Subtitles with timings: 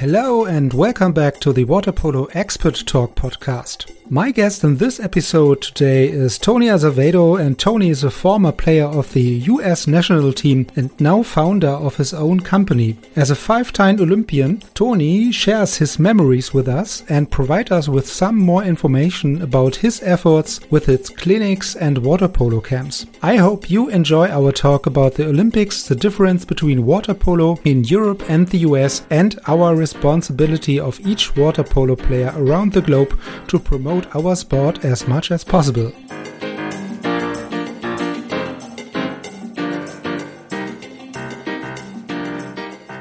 [0.00, 3.99] Hello and welcome back to the Water Polo Expert Talk podcast.
[4.12, 8.86] My guest in this episode today is Tony Azevedo, and Tony is a former player
[8.86, 12.96] of the US national team and now founder of his own company.
[13.14, 18.36] As a five-time Olympian, Tony shares his memories with us and provides us with some
[18.36, 23.06] more information about his efforts with its clinics and water polo camps.
[23.22, 27.84] I hope you enjoy our talk about the Olympics, the difference between water polo in
[27.84, 33.16] Europe and the US, and our responsibility of each water polo player around the globe
[33.46, 35.92] to promote our sport as much as possible.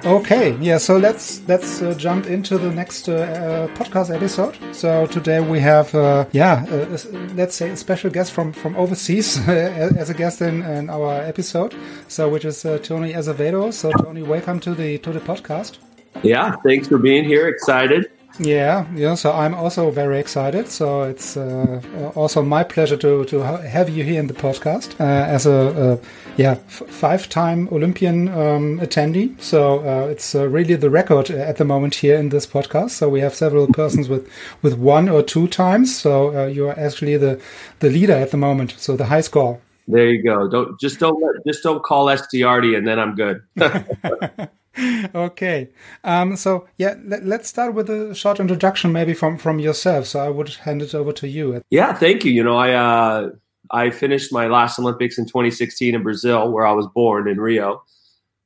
[0.09, 0.79] Okay, yeah.
[0.79, 4.57] So let's let's uh, jump into the next uh, uh, podcast episode.
[4.71, 6.97] So today we have, uh, yeah, uh,
[7.35, 11.75] let's say a special guest from from overseas as a guest in, in, our episode.
[12.07, 13.71] So which is uh, Tony Azevedo.
[13.71, 15.77] So Tony, welcome to the to the podcast.
[16.23, 17.47] Yeah, thanks for being here.
[17.47, 18.09] Excited.
[18.37, 19.15] Yeah, yeah.
[19.15, 20.69] So I'm also very excited.
[20.69, 21.81] So it's uh,
[22.15, 25.99] also my pleasure to to have you here in the podcast uh, as a,
[26.37, 29.39] yeah five-time Olympian um, attendee.
[29.41, 32.91] So uh, it's uh, really the record at the moment here in this podcast.
[32.91, 34.29] So we have several persons with
[34.61, 35.95] with one or two times.
[35.95, 37.39] So uh, you are actually the
[37.79, 38.75] the leader at the moment.
[38.77, 39.59] So the high score.
[39.87, 40.47] There you go.
[40.47, 43.41] Don't just don't just don't call Estiarte, and then I'm good.
[45.15, 45.69] okay.
[46.03, 50.07] Um, so yeah, let, us start with a short introduction, maybe from from yourself.
[50.07, 51.61] So I would hand it over to you.
[51.69, 52.31] Yeah, thank you.
[52.31, 53.29] You know, I uh,
[53.71, 57.83] I finished my last Olympics in 2016 in Brazil, where I was born in Rio.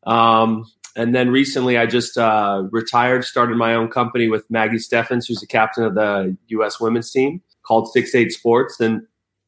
[0.06, 5.28] Um, and then recently, I just uh, retired, started my own company with Maggie Steffens,
[5.28, 6.80] who's the captain of the U.S.
[6.80, 8.80] women's team, called Six Eight Sports.
[8.80, 9.02] And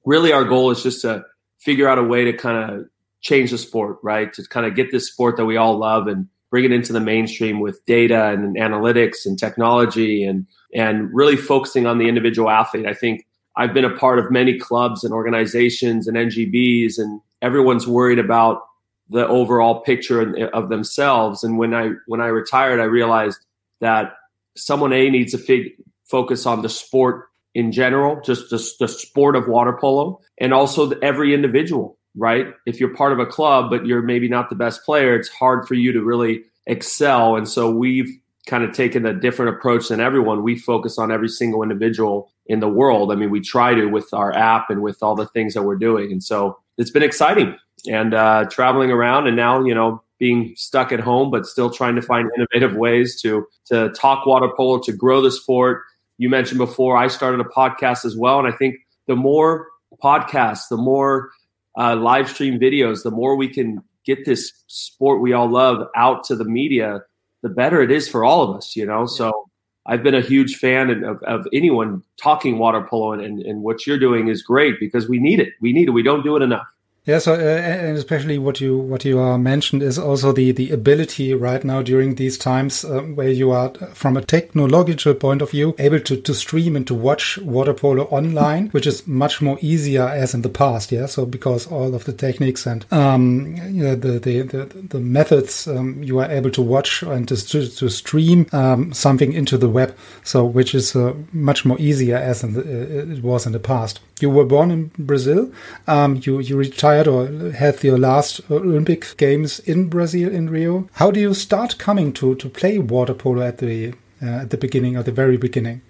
[0.06, 1.24] really, our goal is just to
[1.60, 2.86] figure out a way to kind of
[3.22, 4.32] change the sport, right?
[4.34, 7.02] To kind of get this sport that we all love and bring it into the
[7.02, 12.86] mainstream with data and analytics and technology and and really focusing on the individual athlete.
[12.86, 13.28] I think
[13.58, 18.62] I've been a part of many clubs and organizations and NGBs and everyone's worried about
[19.10, 23.40] the overall picture of themselves and when I when I retired I realized
[23.82, 24.14] that
[24.56, 25.74] someone A needs to fig-
[26.06, 30.86] focus on the sport in general, just the, the sport of water polo and also
[30.86, 32.48] the, every individual right?
[32.66, 35.68] If you're part of a club, but you're maybe not the best player, it's hard
[35.68, 37.36] for you to really excel.
[37.36, 38.10] And so we've
[38.48, 40.44] kind of taken a different approach than everyone.
[40.44, 43.12] We focus on every single individual in the world.
[43.12, 45.78] I mean, we try to with our app and with all the things that we're
[45.78, 46.12] doing.
[46.12, 50.92] And so it's been exciting and uh, traveling around and now, you know, being stuck
[50.92, 54.94] at home, but still trying to find innovative ways to, to talk water polo, to
[54.94, 55.82] grow the sport.
[56.18, 58.40] You mentioned before, I started a podcast as well.
[58.40, 58.76] And I think
[59.08, 59.68] the more
[60.02, 61.32] podcasts, the more
[61.78, 66.24] uh, live stream videos, the more we can get this sport we all love out
[66.26, 67.02] to the media,
[67.42, 69.02] the better it is for all of us, you know?
[69.02, 69.06] Yeah.
[69.08, 69.50] So
[69.88, 73.86] I've been a huge fan of, of anyone talking water polo and, and, and what
[73.86, 75.54] you're doing is great because we need it.
[75.62, 75.92] We need it.
[75.92, 76.68] We don't do it enough.
[77.06, 80.72] Yeah, so uh, and especially what you what you uh, mentioned is also the the
[80.72, 85.52] ability right now during these times uh, where you are from a technological point of
[85.52, 89.60] view able to to stream and to watch water polo online, which is much more
[89.62, 90.92] easier as in the past.
[90.92, 95.00] Yeah, so because all of the techniques and um, you know, the, the, the the
[95.00, 99.70] methods um, you are able to watch and to to stream um, something into the
[99.70, 103.60] web, so which is uh, much more easier as the, uh, it was in the
[103.60, 104.00] past.
[104.22, 105.52] You were born in Brazil.
[105.88, 110.88] Um, you you retired or had your last Olympic Games in Brazil in Rio.
[110.94, 114.58] How do you start coming to to play water polo at the uh, at the
[114.58, 115.82] beginning, at the very beginning?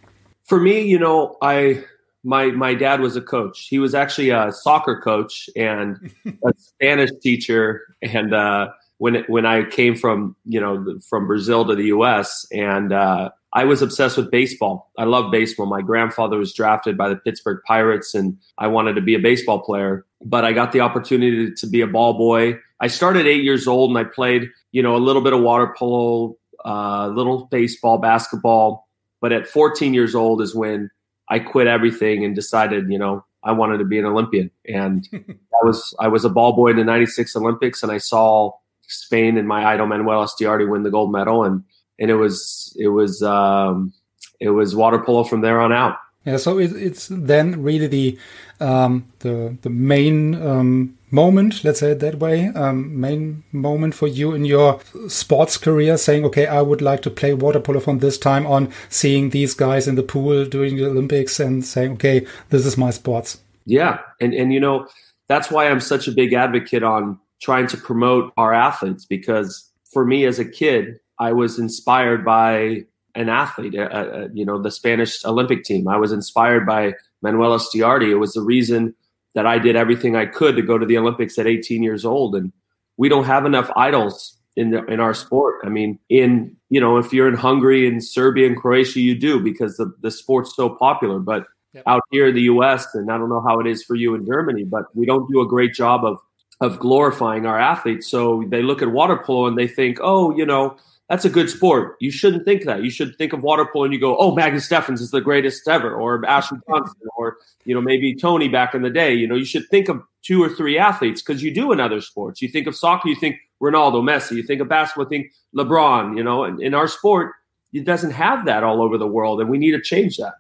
[0.46, 1.84] For me, you know, I
[2.24, 3.68] my my dad was a coach.
[3.69, 7.81] He was actually a soccer coach and a Spanish teacher.
[8.02, 12.46] And uh, when it, when I came from you know from Brazil to the U.S.
[12.52, 14.92] and uh, I was obsessed with baseball.
[14.98, 15.66] I love baseball.
[15.66, 19.62] My grandfather was drafted by the Pittsburgh Pirates, and I wanted to be a baseball
[19.62, 20.06] player.
[20.25, 22.60] But I got the opportunity to be a ball boy.
[22.81, 25.74] I started eight years old, and I played, you know, a little bit of water
[25.77, 26.36] polo,
[26.66, 28.88] a uh, little baseball, basketball.
[29.22, 30.89] But at 14 years old is when
[31.30, 34.50] I quit everything and decided, you know, I wanted to be an Olympian.
[34.68, 38.51] And I was I was a ball boy in the '96 Olympics, and I saw
[38.88, 41.63] Spain and my idol Manuel Estiarte win the gold medal, and
[42.00, 43.94] and it was it was um,
[44.39, 45.98] it was water polo from there on out.
[46.25, 48.18] Yeah, so it, it's then really the
[48.60, 54.07] um, the the main um, moment, let's say it that way, um, main moment for
[54.07, 58.00] you in your sports career, saying, okay, I would like to play water polo from
[58.00, 62.25] this time on, seeing these guys in the pool doing the Olympics, and saying, okay,
[62.50, 63.39] this is my sports.
[63.66, 64.88] Yeah, and and you know
[65.28, 70.06] that's why I'm such a big advocate on trying to promote our athletes because for
[70.06, 72.86] me as a kid, I was inspired by
[73.16, 75.88] an athlete, uh, uh, you know, the Spanish Olympic team.
[75.88, 78.10] I was inspired by Manuel Estiarte.
[78.10, 78.94] It was the reason
[79.34, 82.36] that I did everything I could to go to the Olympics at 18 years old.
[82.36, 82.52] And
[82.98, 85.56] we don't have enough idols in the, in our sport.
[85.66, 89.40] I mean, in you know, if you're in Hungary and Serbia and Croatia, you do
[89.40, 91.20] because the the sport's so popular.
[91.20, 91.84] But yep.
[91.88, 92.88] out here in the U.S.
[92.96, 95.42] and I don't know how it is for you in Germany, but we don't do
[95.42, 96.20] a great job of
[96.62, 98.10] of glorifying our athletes.
[98.10, 100.78] So they look at water polo and they think, oh, you know,
[101.10, 101.98] that's a good sport.
[102.00, 102.84] You shouldn't think that.
[102.84, 105.68] You should think of water polo and you go, oh, Maggie Steffens is the greatest
[105.68, 109.13] ever, or Ashley Johnson, or you know maybe Tony back in the day.
[109.13, 112.02] You know, you should think of two or three athletes because you do in other
[112.02, 112.42] sports.
[112.42, 114.36] You think of soccer, you think Ronaldo, Messi.
[114.36, 116.18] You think of basketball, think LeBron.
[116.18, 117.34] You know, and in our sport,
[117.72, 120.34] it doesn't have that all over the world, and we need to change that.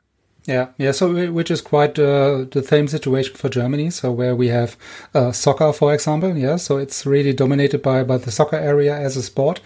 [0.47, 0.91] Yeah, yeah.
[0.91, 3.89] So, which is quite uh, the same situation for Germany.
[3.89, 4.77] So, where we have
[5.13, 6.37] uh, soccer, for example.
[6.37, 6.57] Yeah.
[6.57, 9.59] So it's really dominated by by the soccer area as a sport,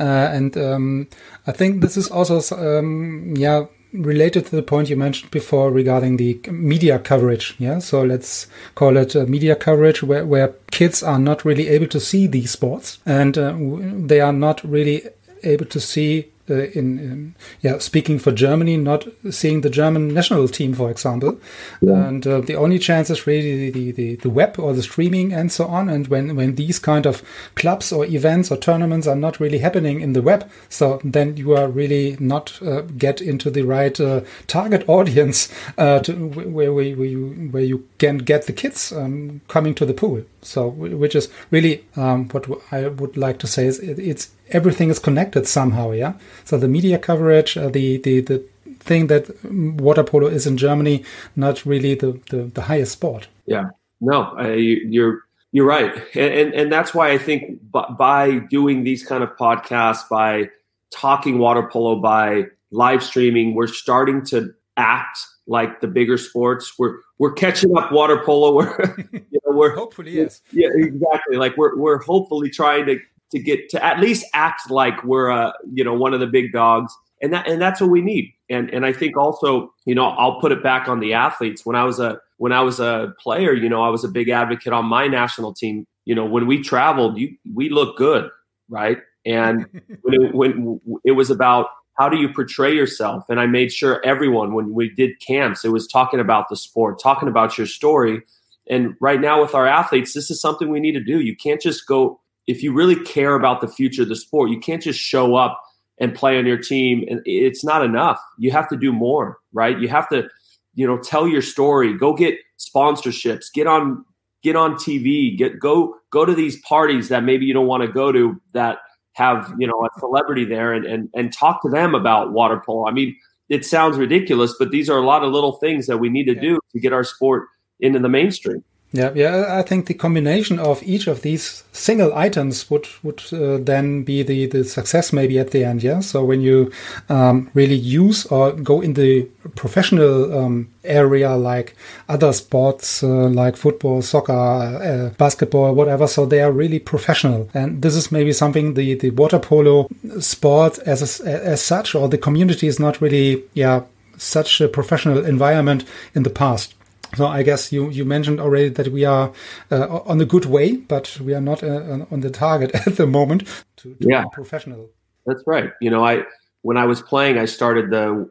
[0.00, 1.08] uh, and um,
[1.46, 6.16] I think this is also um, yeah related to the point you mentioned before regarding
[6.16, 7.54] the media coverage.
[7.58, 7.78] Yeah.
[7.78, 12.26] So let's call it media coverage where where kids are not really able to see
[12.26, 15.02] these sports and uh, they are not really
[15.44, 20.48] able to see uh, in, in, yeah speaking for Germany, not seeing the German national
[20.48, 21.38] team, for example,
[21.80, 22.08] yeah.
[22.08, 25.52] and uh, the only chance is really the, the, the web or the streaming and
[25.52, 25.88] so on.
[25.88, 27.22] And when when these kind of
[27.54, 31.54] clubs or events or tournaments are not really happening in the web, so then you
[31.56, 36.96] are really not uh, get into the right uh, target audience uh, to, where, where,
[36.96, 40.24] where you where you can get the kids um, coming to the pool.
[40.42, 44.90] So which is really um, what I would like to say is it, it's everything
[44.90, 45.92] is connected somehow.
[45.92, 46.14] Yeah.
[46.44, 48.44] So the media coverage, uh, the the the
[48.80, 51.04] thing that water polo is in Germany,
[51.36, 53.28] not really the the, the highest sport.
[53.46, 53.70] Yeah.
[54.00, 58.82] No, uh, you, are you're right, and, and, and that's why I think by doing
[58.82, 60.50] these kind of podcasts, by
[60.90, 66.78] talking water polo, by live streaming, we're starting to act like the bigger sports.
[66.78, 68.52] We're we're catching up water polo.
[68.56, 71.36] We're you know, we're hopefully yes, yeah, exactly.
[71.36, 72.98] Like we're we're hopefully trying to
[73.32, 76.52] to get to at least act like we're a you know one of the big
[76.52, 76.94] dogs.
[77.20, 78.32] And that and that's what we need.
[78.50, 81.64] And and i think also you know i'll put it back on the athletes.
[81.66, 84.28] When i was a when i was a player you know i was a big
[84.28, 85.86] advocate on my national team.
[86.04, 88.30] You know when we traveled you we look good
[88.68, 88.98] right?
[89.24, 89.66] And
[90.02, 91.68] when it, when it was about
[91.98, 93.24] how do you portray yourself?
[93.28, 97.00] And i made sure everyone when we did camps it was talking about the sport
[97.00, 98.22] talking about your story.
[98.68, 101.20] And right now with our athletes this is something we need to do.
[101.20, 104.58] You can't just go if you really care about the future of the sport, you
[104.58, 105.60] can't just show up
[105.98, 108.20] and play on your team and it's not enough.
[108.38, 109.78] You have to do more, right?
[109.78, 110.28] You have to,
[110.74, 114.04] you know, tell your story, go get sponsorships, get on
[114.42, 117.88] get on TV, get go go to these parties that maybe you don't want to
[117.88, 118.78] go to that
[119.12, 122.86] have, you know, a celebrity there and and and talk to them about water polo.
[122.86, 123.14] I mean,
[123.48, 126.34] it sounds ridiculous, but these are a lot of little things that we need to
[126.34, 127.48] do to get our sport
[127.80, 128.64] into the mainstream.
[128.94, 129.58] Yeah, yeah.
[129.58, 134.22] I think the combination of each of these single items would would uh, then be
[134.22, 135.82] the the success maybe at the end.
[135.82, 136.00] Yeah.
[136.00, 136.70] So when you
[137.08, 139.22] um, really use or go in the
[139.56, 141.74] professional um, area like
[142.10, 147.48] other sports uh, like football, soccer, uh, basketball, whatever, so they are really professional.
[147.54, 149.88] And this is maybe something the the water polo
[150.20, 153.82] sport as a, as such or the community is not really yeah
[154.18, 155.84] such a professional environment
[156.14, 156.74] in the past.
[157.14, 159.32] So I guess you, you mentioned already that we are
[159.70, 163.06] uh, on a good way, but we are not uh, on the target at the
[163.06, 164.22] moment to, to yeah.
[164.22, 164.88] be professional.
[165.26, 165.70] That's right.
[165.80, 166.22] You know, I
[166.62, 168.30] when I was playing, I started the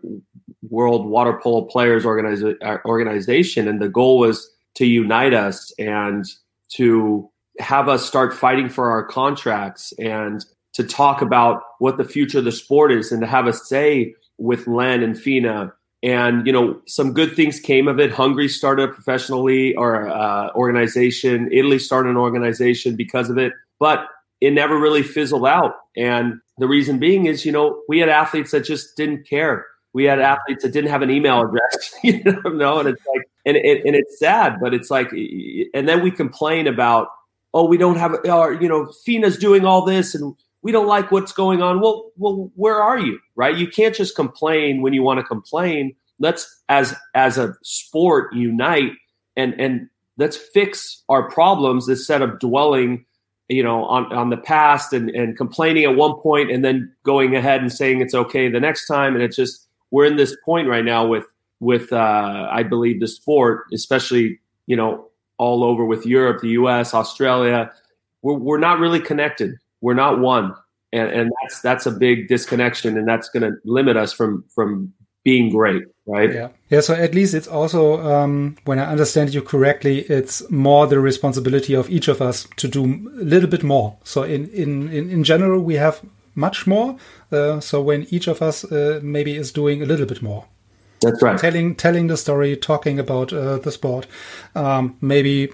[0.69, 6.25] World Water Polo Players Organiza- uh, Organization, and the goal was to unite us and
[6.75, 12.39] to have us start fighting for our contracts and to talk about what the future
[12.39, 16.53] of the sport is and to have a say with LEN and FINA and you
[16.53, 18.11] know some good things came of it.
[18.11, 21.49] Hungary started a professionally or uh, organization.
[21.51, 24.05] Italy started an organization because of it but
[24.39, 25.73] it never really fizzled out.
[25.97, 29.65] And the reason being is you know we had athletes that just didn't care.
[29.93, 33.57] We had athletes that didn't have an email address you know and it's like and,
[33.57, 37.09] it, and it's sad but it's like and then we complain about
[37.53, 41.11] oh we don't have or you know FINA's doing all this and we don't like
[41.11, 41.81] what's going on.
[41.81, 43.19] Well, well, where are you?
[43.35, 43.55] Right?
[43.55, 45.95] You can't just complain when you want to complain.
[46.19, 48.91] Let's as as a sport unite
[49.35, 53.05] and and let's fix our problems instead of dwelling
[53.49, 57.35] you know on, on the past and, and complaining at one point and then going
[57.35, 60.67] ahead and saying it's okay the next time and it's just we're in this point
[60.67, 61.25] right now with
[61.59, 66.93] with uh, i believe the sport especially you know all over with europe the us
[66.93, 67.71] australia
[68.21, 70.53] we're, we're not really connected we're not one.
[70.93, 74.93] And, and that's that's a big disconnection and that's going to limit us from from
[75.23, 76.33] being great right?
[76.33, 76.49] Yeah.
[76.69, 80.99] Yeah so at least it's also um, when i understand you correctly it's more the
[80.99, 83.97] responsibility of each of us to do a little bit more.
[84.03, 86.01] So in in in, in general we have
[86.35, 86.97] much more
[87.31, 90.45] uh, so when each of us uh, maybe is doing a little bit more.
[91.01, 91.37] That's right.
[91.37, 94.07] Telling telling the story talking about uh, the sport
[94.55, 95.51] um, maybe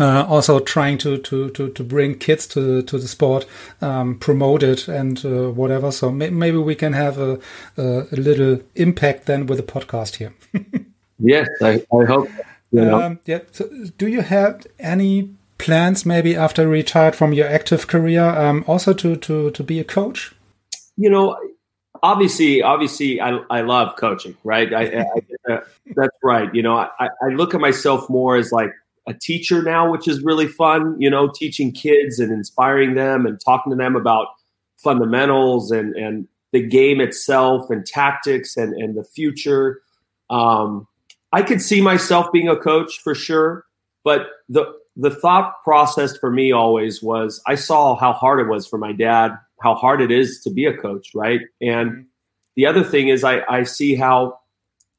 [0.00, 3.46] uh, also trying to, to, to, to bring kids to, to the sport,
[3.80, 5.92] um, promote it and uh, whatever.
[5.92, 7.38] So may maybe we can have a,
[7.76, 10.32] a, a, little impact then with the podcast here.
[11.18, 12.28] yes, I, I hope.
[12.70, 13.02] You know.
[13.02, 13.40] um, yeah.
[13.50, 13.68] So
[13.98, 19.16] do you have any plans maybe after retired from your active career um, also to,
[19.16, 20.34] to, to be a coach?
[20.96, 21.36] You know,
[22.02, 24.72] obviously, obviously, I, I love coaching, right?
[24.72, 25.04] I,
[25.48, 25.60] I,
[25.94, 26.52] that's right.
[26.54, 28.72] You know, I, I look at myself more as like
[29.08, 33.40] a teacher now, which is really fun, you know, teaching kids and inspiring them and
[33.44, 34.28] talking to them about
[34.76, 39.80] fundamentals and, and the game itself and tactics and, and the future.
[40.30, 40.86] Um,
[41.32, 43.64] I could see myself being a coach for sure,
[44.04, 48.66] but the the thought process for me always was I saw how hard it was
[48.66, 49.32] for my dad,
[49.62, 51.40] how hard it is to be a coach, right?
[51.60, 52.00] And mm-hmm.
[52.56, 54.38] the other thing is I, I see how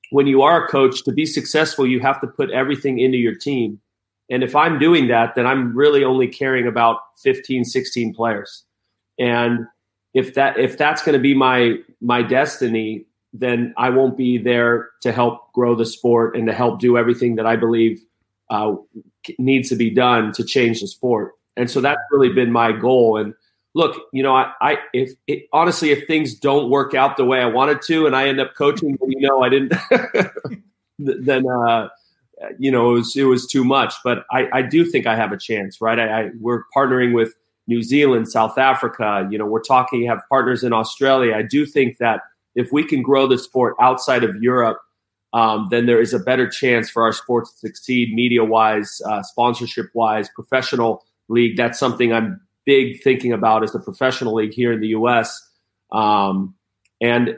[0.10, 3.36] when you are a coach to be successful, you have to put everything into your
[3.36, 3.79] team.
[4.30, 8.63] And if I'm doing that, then I'm really only caring about 15, 16 players.
[9.20, 9.68] And
[10.13, 14.89] if that if that's going to be my my destiny, then I won't be there
[15.01, 18.03] to help grow the sport and to help do everything that I believe
[18.50, 18.75] uh,
[19.39, 21.34] needs to be done to change the sport.
[21.58, 23.18] And so that's really been my goal.
[23.18, 23.34] And
[23.74, 27.39] look, you know, I, I if it, honestly, if things don't work out the way
[27.39, 29.74] I wanted to, and I end up coaching, you know, I didn't,
[31.00, 31.89] then uh,
[32.59, 33.93] you know, it was it was too much.
[34.03, 36.00] But I, I do think I have a chance, right?
[36.00, 37.33] I, I, we're partnering with
[37.67, 39.27] New Zealand, South Africa.
[39.31, 41.35] You know, we're talking have partners in Australia.
[41.35, 42.21] I do think that
[42.55, 44.79] if we can grow the sport outside of Europe,
[45.33, 49.23] um, then there is a better chance for our sport to succeed, media wise, uh,
[49.23, 51.57] sponsorship wise, professional league.
[51.57, 55.50] That's something I'm big thinking about as a professional league here in the U.S.
[55.91, 56.55] Um,
[57.03, 57.38] and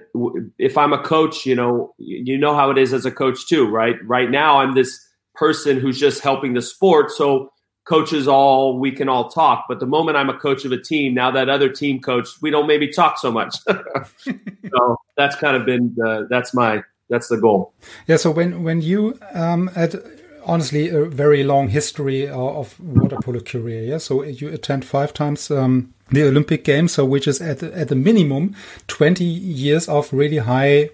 [0.59, 3.67] if I'm a coach, you know, you know how it is as a coach too,
[3.67, 3.95] right?
[4.05, 5.03] Right now, I'm this
[5.33, 7.09] person who's just helping the sport.
[7.09, 7.51] So
[7.87, 9.65] coaches all we can all talk.
[9.67, 12.51] But the moment I'm a coach of a team, now that other team coach, we
[12.51, 13.55] don't maybe talk so much.
[14.19, 17.73] so that's kind of been the, that's my that's the goal.
[18.05, 18.17] Yeah.
[18.17, 19.95] So when when you um, at
[20.45, 23.83] honestly a very long history of water polo career.
[23.83, 27.77] Yeah, so you attend five times um, the Olympic Games, so which is at the,
[27.77, 28.55] at the minimum
[28.87, 30.89] twenty years of really high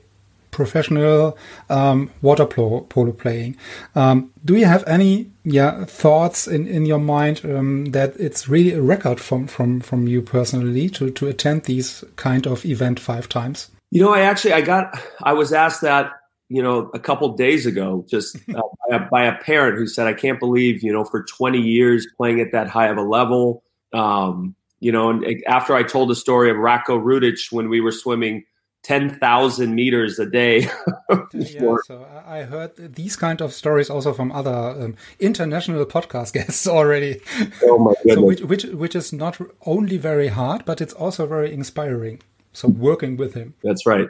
[0.51, 1.37] professional
[1.69, 3.55] um, water polo, polo playing.
[3.95, 8.73] Um, do you have any yeah thoughts in, in your mind um, that it's really
[8.73, 13.27] a record from from from you personally to to attend these kind of event five
[13.29, 13.71] times?
[13.91, 16.11] You know, I actually I got I was asked that
[16.51, 20.07] you know, a couple days ago, just uh, by, a, by, a, parent who said,
[20.07, 23.63] "I can't believe you know for 20 years playing at that high of a level."
[23.93, 27.91] Um, you know, and after I told the story of Ratko Rudic when we were
[27.91, 28.45] swimming
[28.83, 30.61] 10,000 meters a day.
[31.33, 36.67] yeah, so I heard these kind of stories also from other um, international podcast guests
[36.67, 37.21] already.
[37.63, 38.15] Oh my goodness.
[38.15, 42.21] so which, which, which is not only very hard, but it's also very inspiring.
[42.53, 43.53] So working with him.
[43.63, 44.09] That's right.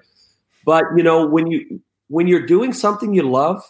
[0.65, 3.63] But you know, when you when you're doing something you love,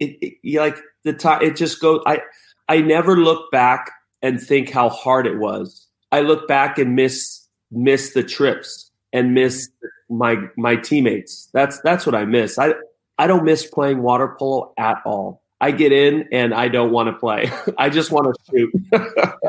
[0.00, 2.02] it, it like the time it just goes.
[2.06, 2.20] I
[2.68, 5.86] I never look back and think how hard it was.
[6.10, 9.70] I look back and miss miss the trips and miss
[10.10, 11.48] my my teammates.
[11.52, 12.58] That's that's what I miss.
[12.58, 12.74] I
[13.16, 15.42] I don't miss playing water polo at all.
[15.60, 17.50] I get in and I don't want to play.
[17.78, 18.72] I just want to shoot.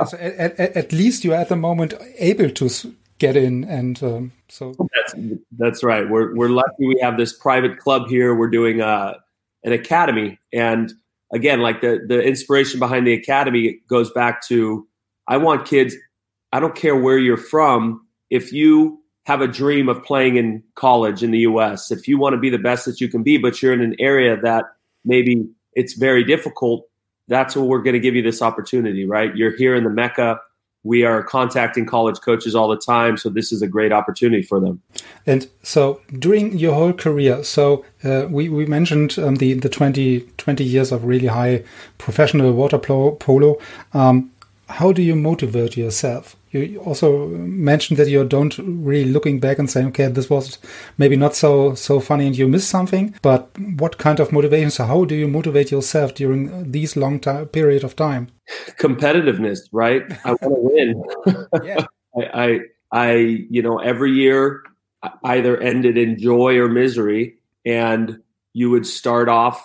[0.07, 2.69] so at, at, at, least you're at the moment able to
[3.17, 4.75] get in and um, so.
[4.95, 5.15] That's
[5.57, 6.09] that's right.
[6.09, 8.35] We're we're lucky we have this private club here.
[8.35, 9.15] We're doing uh,
[9.63, 10.39] an academy.
[10.53, 10.93] And
[11.33, 14.87] again like the the inspiration behind the academy goes back to
[15.27, 15.95] i want kids
[16.51, 21.23] i don't care where you're from if you have a dream of playing in college
[21.23, 23.61] in the us if you want to be the best that you can be but
[23.61, 24.65] you're in an area that
[25.03, 26.85] maybe it's very difficult
[27.27, 29.35] that's what we're going to give you this opportunity right?
[29.35, 30.39] You're here in the mecca
[30.85, 33.17] we are contacting college coaches all the time.
[33.17, 34.81] So this is a great opportunity for them.
[35.25, 40.21] And so during your whole career, so uh, we, we mentioned um, the, the 20,
[40.37, 41.63] 20 years of really high
[41.97, 43.57] professional water polo.
[43.93, 44.31] Um,
[44.69, 46.35] how do you motivate yourself?
[46.55, 50.57] You also mentioned that you don't really looking back and saying, okay, this was
[50.97, 53.15] maybe not so so funny and you missed something.
[53.21, 54.71] But what kind of motivation?
[54.71, 58.27] So how do you motivate yourself during these long time, period of time?
[58.79, 60.03] Competitiveness, right?
[60.23, 61.65] I want to win.
[61.65, 61.85] yeah.
[62.17, 62.59] I, I,
[62.91, 63.13] I,
[63.49, 64.63] you know, every year
[65.23, 68.19] either ended in joy or misery, and
[68.53, 69.63] you would start off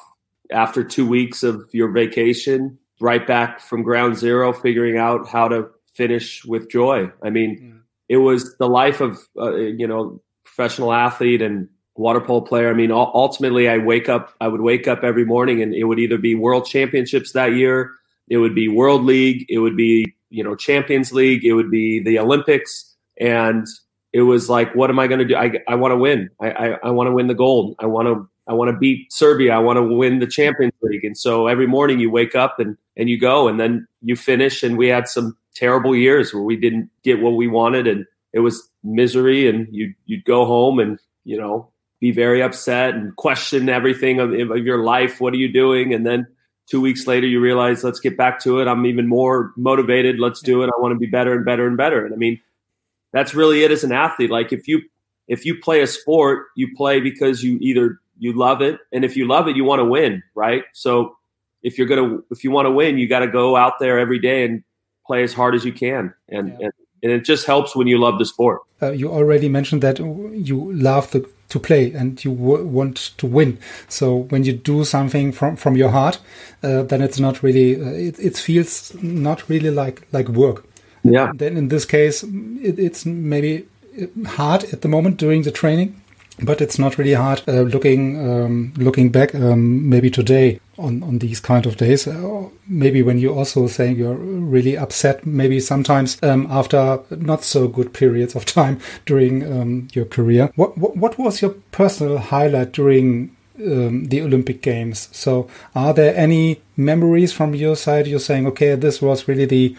[0.53, 5.69] after two weeks of your vacation right back from ground zero, figuring out how to
[5.95, 7.11] finish with joy.
[7.23, 7.81] I mean, mm.
[8.09, 12.71] it was the life of uh, you know professional athlete and water polo player.
[12.71, 14.35] I mean, ultimately, I wake up.
[14.41, 17.93] I would wake up every morning, and it would either be World Championships that year,
[18.31, 22.01] it would be World League, it would be you know Champions League, it would be
[22.01, 23.67] the Olympics, and
[24.13, 25.37] it was like, what am I going to do?
[25.37, 26.31] I, I want to win.
[26.41, 27.77] I, I, I want to win the gold.
[27.79, 29.55] I want to I want to beat Serbia.
[29.55, 31.05] I want to win the Champions League.
[31.05, 34.63] And so every morning you wake up and and you go, and then you finish.
[34.63, 38.41] And we had some terrible years where we didn't get what we wanted, and it
[38.41, 39.49] was misery.
[39.49, 44.33] And you you'd go home and you know be very upset and question everything of,
[44.33, 45.21] of your life.
[45.21, 45.93] What are you doing?
[45.93, 46.27] And then
[46.71, 50.41] two weeks later you realize let's get back to it i'm even more motivated let's
[50.41, 52.41] do it i want to be better and better and better and i mean
[53.13, 54.81] that's really it as an athlete like if you
[55.27, 59.17] if you play a sport you play because you either you love it and if
[59.17, 61.17] you love it you want to win right so
[61.63, 64.21] if you're gonna if you want to win you got to go out there every
[64.21, 64.63] day and
[65.11, 66.15] play as hard as you can.
[66.29, 66.67] And yeah.
[66.67, 68.59] and, and it just helps when you love the sport.
[68.83, 73.59] Uh, you already mentioned that you love the, to play and you want to win.
[73.89, 76.21] So when you do something from from your heart
[76.63, 80.65] uh, then it's not really uh, it, it feels not really like like work.
[81.03, 81.33] Yeah.
[81.35, 82.23] Then in this case
[82.69, 83.67] it, it's maybe
[84.27, 86.01] hard at the moment during the training
[86.43, 91.19] but it's not really hard uh, looking um, looking back um, maybe today on, on
[91.19, 96.21] these kind of days uh, maybe when you're also saying you're really upset maybe sometimes
[96.23, 101.19] um, after not so good periods of time during um, your career what, what, what
[101.19, 107.55] was your personal highlight during um, the Olympic Games so are there any memories from
[107.55, 109.77] your side you're saying okay this was really the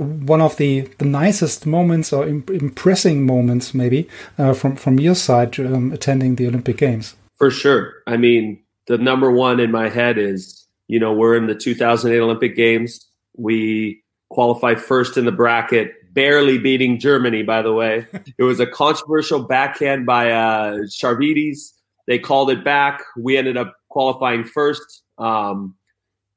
[0.00, 4.08] one of the, the nicest moments or imp impressing moments, maybe
[4.38, 7.16] uh, from from your side um, attending the Olympic Games?
[7.36, 7.94] For sure.
[8.06, 12.18] I mean, the number one in my head is you know we're in the 2008
[12.18, 13.06] Olympic Games.
[13.36, 17.42] We qualified first in the bracket, barely beating Germany.
[17.42, 18.06] By the way,
[18.38, 21.72] it was a controversial backhand by uh, Charvitis.
[22.06, 23.02] They called it back.
[23.16, 25.02] We ended up qualifying first.
[25.18, 25.74] Um,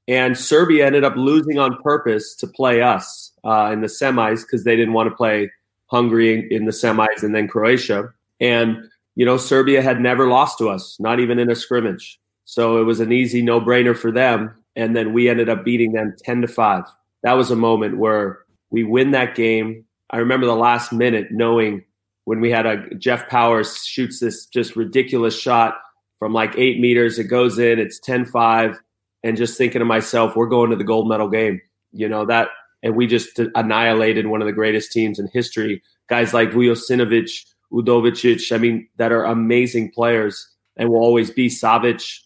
[0.07, 4.65] and Serbia ended up losing on purpose to play us uh, in the semis because
[4.65, 5.49] they didn't want to play
[5.87, 8.09] Hungary in the semis and then Croatia.
[8.39, 12.19] And you know, Serbia had never lost to us, not even in a scrimmage.
[12.45, 14.53] So it was an easy no brainer for them.
[14.75, 16.83] And then we ended up beating them 10 to 5.
[17.23, 19.85] That was a moment where we win that game.
[20.09, 21.85] I remember the last minute knowing
[22.25, 25.75] when we had a Jeff Powers shoots this just ridiculous shot
[26.19, 27.19] from like eight meters.
[27.19, 28.79] It goes in, it's 10 5
[29.23, 31.61] and just thinking to myself, we're going to the gold medal game.
[31.91, 32.49] You know that,
[32.81, 35.81] and we just annihilated one of the greatest teams in history.
[36.09, 37.29] Guys like Vujasinovic,
[37.71, 42.19] Udovicic, I mean, that are amazing players and will always be Savic,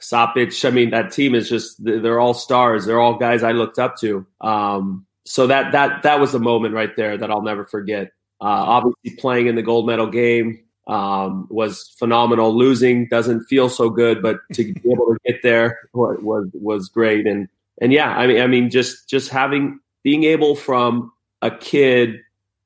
[0.00, 0.52] Sapic.
[0.64, 2.86] I mean, that team is just they're all stars.
[2.86, 4.26] They're all guys I looked up to.
[4.40, 8.12] Um, so that that that was a moment right there that I'll never forget.
[8.40, 12.56] Uh, obviously, playing in the gold medal game, um, was phenomenal.
[12.56, 17.26] Losing doesn't feel so good, but to be able to get there was was great.
[17.26, 17.48] And
[17.80, 22.20] and yeah, I mean, I mean, just just having being able from a kid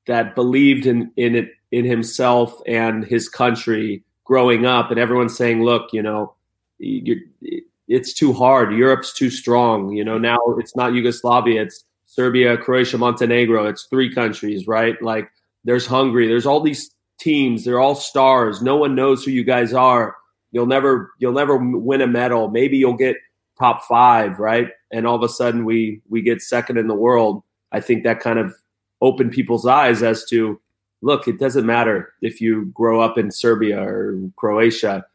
[0.07, 5.63] that believed in in it in himself and his country growing up, and everyone saying,
[5.63, 6.35] "Look, you know,
[6.81, 8.73] it's too hard.
[8.73, 9.93] Europe's too strong.
[9.93, 11.63] You know, now it's not Yugoslavia.
[11.63, 13.67] It's Serbia, Croatia, Montenegro.
[13.67, 15.01] It's three countries, right?
[15.03, 15.31] Like
[15.65, 16.27] there's Hungary.
[16.27, 17.65] There's all these teams.
[17.65, 18.63] They're all stars.
[18.63, 20.17] No one knows who you guys are.
[20.53, 22.49] You'll never you'll never win a medal.
[22.49, 23.17] Maybe you'll get
[23.59, 24.71] top five, right?
[24.91, 27.43] And all of a sudden we we get second in the world.
[27.73, 28.55] I think that kind of
[29.01, 30.61] opened people's eyes as to
[31.03, 35.07] look, it doesn't matter if you grow up in Serbia or Croatia.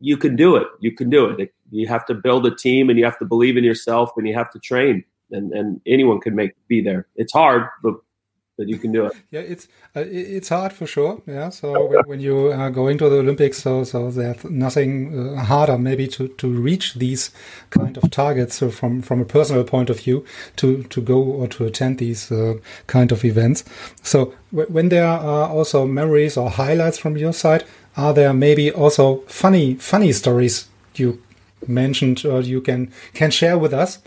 [0.00, 0.66] You can do it.
[0.80, 1.52] You can do it.
[1.70, 4.34] You have to build a team and you have to believe in yourself and you
[4.34, 7.06] have to train and, and anyone can make be there.
[7.16, 7.94] It's hard, but
[8.58, 9.12] that you can do it.
[9.30, 11.22] Yeah, it's uh, it's hard for sure.
[11.26, 15.44] Yeah, so when, when you are going to the Olympics, so so there's nothing uh,
[15.44, 17.30] harder maybe to, to reach these
[17.70, 18.56] kind of targets.
[18.56, 20.24] So from from a personal point of view,
[20.56, 22.54] to to go or to attend these uh,
[22.86, 23.64] kind of events.
[24.02, 27.64] So when there are also memories or highlights from your side,
[27.96, 31.22] are there maybe also funny funny stories you
[31.66, 34.00] mentioned or you can can share with us?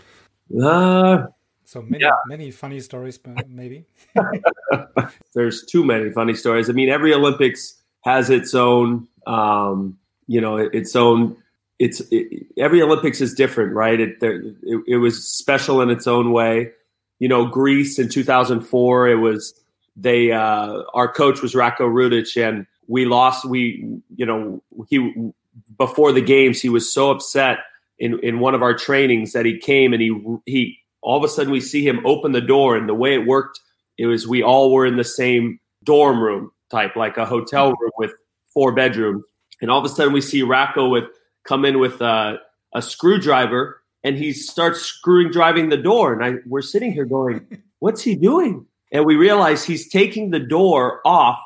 [0.62, 1.26] Uh,
[1.64, 2.12] so many, yeah.
[2.26, 3.18] many funny stories,
[3.48, 3.86] maybe.
[5.34, 6.70] There's too many funny stories.
[6.70, 11.36] I mean, every Olympics has its own, um, you know, its own.
[11.78, 13.98] It's it, every Olympics is different, right?
[13.98, 16.70] It, there, it, it was special in its own way.
[17.18, 19.52] You know, Greece in 2004, it was
[19.96, 20.30] they.
[20.30, 23.44] Uh, our coach was Ratko Rudic, and we lost.
[23.44, 25.32] We, you know, he
[25.78, 27.58] before the games, he was so upset
[27.98, 31.28] in in one of our trainings that he came and he he all of a
[31.28, 33.60] sudden we see him open the door and the way it worked
[33.98, 37.90] it was we all were in the same dorm room type like a hotel room
[37.96, 38.12] with
[38.52, 39.24] four bedrooms
[39.60, 41.04] and all of a sudden we see Ratko with
[41.44, 42.38] come in with a,
[42.74, 47.46] a screwdriver and he starts screwing driving the door and I we're sitting here going
[47.78, 51.38] what's he doing and we realize he's taking the door off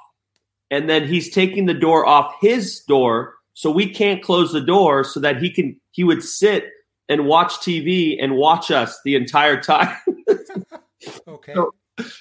[0.70, 5.04] and then he's taking the door off his door so we can't close the door
[5.04, 6.70] so that he can he would sit
[7.11, 9.94] and watch TV and watch us the entire time.
[11.28, 11.52] okay.
[11.54, 11.74] So,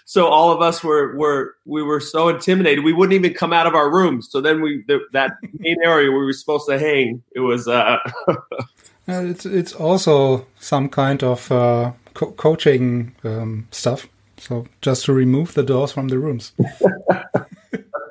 [0.04, 3.68] so, all of us were were we were so intimidated we wouldn't even come out
[3.68, 4.30] of our rooms.
[4.30, 7.70] So then we the, that main area where we were supposed to hang it was.
[7.70, 8.00] Uh,
[9.08, 14.08] it's it's also some kind of uh, co- coaching um, stuff.
[14.38, 16.52] So just to remove the doors from the rooms.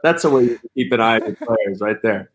[0.09, 2.31] That's the way you keep an eye on the players, right there.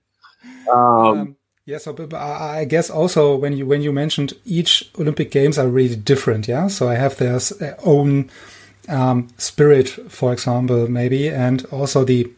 [0.72, 5.32] Um, um, yeah, so but I guess also when you when you mentioned each Olympic
[5.32, 6.68] Games are really different, yeah.
[6.68, 7.40] So I have their
[7.84, 8.30] own
[8.90, 12.32] um, spirit, for example, maybe, and also the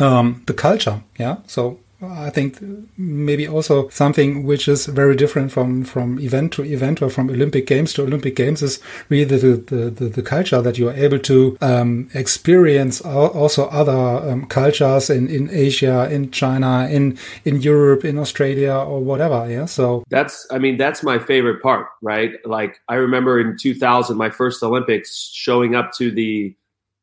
[0.00, 1.36] um, the culture, yeah.
[1.46, 2.58] So I think
[2.96, 7.66] maybe also something which is very different from, from event to event or from Olympic
[7.66, 11.18] Games to Olympic Games is really the, the, the, the culture that you are able
[11.20, 18.04] to um, experience also other um, cultures in, in Asia, in China, in, in Europe,
[18.04, 19.48] in Australia or whatever.
[19.48, 19.66] Yeah.
[19.66, 22.32] So that's, I mean, that's my favorite part, right?
[22.44, 26.56] Like I remember in 2000, my first Olympics showing up to the,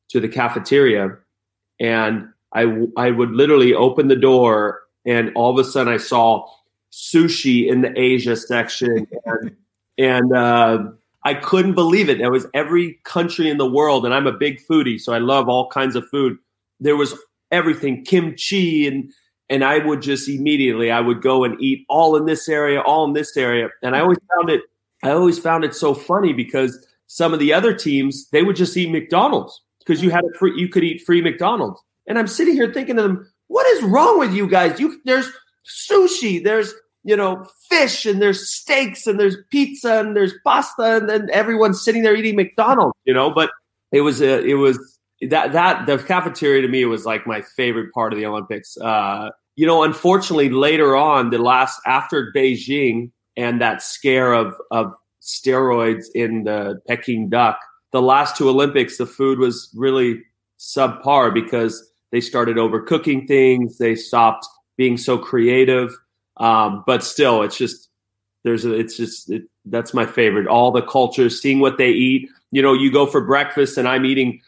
[0.10, 1.18] to the cafeteria
[1.80, 6.48] and I, I would literally open the door and all of a sudden I saw
[6.92, 9.56] sushi in the Asia section, and,
[9.98, 10.84] and uh,
[11.24, 12.22] I couldn't believe it.
[12.22, 15.50] It was every country in the world, and I'm a big foodie, so I love
[15.50, 16.38] all kinds of food.
[16.80, 17.16] There was
[17.52, 19.12] everything, kimchi, and
[19.50, 23.06] and I would just immediately I would go and eat all in this area, all
[23.06, 24.62] in this area, and I always found it.
[25.04, 28.76] I always found it so funny because some of the other teams they would just
[28.78, 32.54] eat McDonald's because you had a free, you could eat free McDonald's, and I'm sitting
[32.54, 34.80] here thinking to them, what is wrong with you guys?
[34.80, 35.30] You there's
[35.66, 41.10] sushi, there's you know fish, and there's steaks, and there's pizza, and there's pasta, and
[41.10, 42.96] then everyone's sitting there eating McDonald's.
[43.04, 43.52] You know, but
[43.92, 44.80] it was a, it was
[45.30, 48.78] that that the cafeteria to me was like my favorite part of the Olympics.
[48.78, 54.94] Uh, you know, unfortunately, later on, the last after Beijing and that scare of of
[55.22, 57.60] steroids in the Peking duck,
[57.92, 60.22] the last two Olympics, the food was really
[60.60, 63.78] subpar because they started overcooking things.
[63.78, 65.95] They stopped being so creative.
[66.38, 67.89] Um, but still, it's just
[68.43, 70.48] there's a, it's just it, that's my favorite.
[70.48, 72.30] All the cultures, seeing what they eat.
[72.52, 74.41] You know, you go for breakfast and I'm eating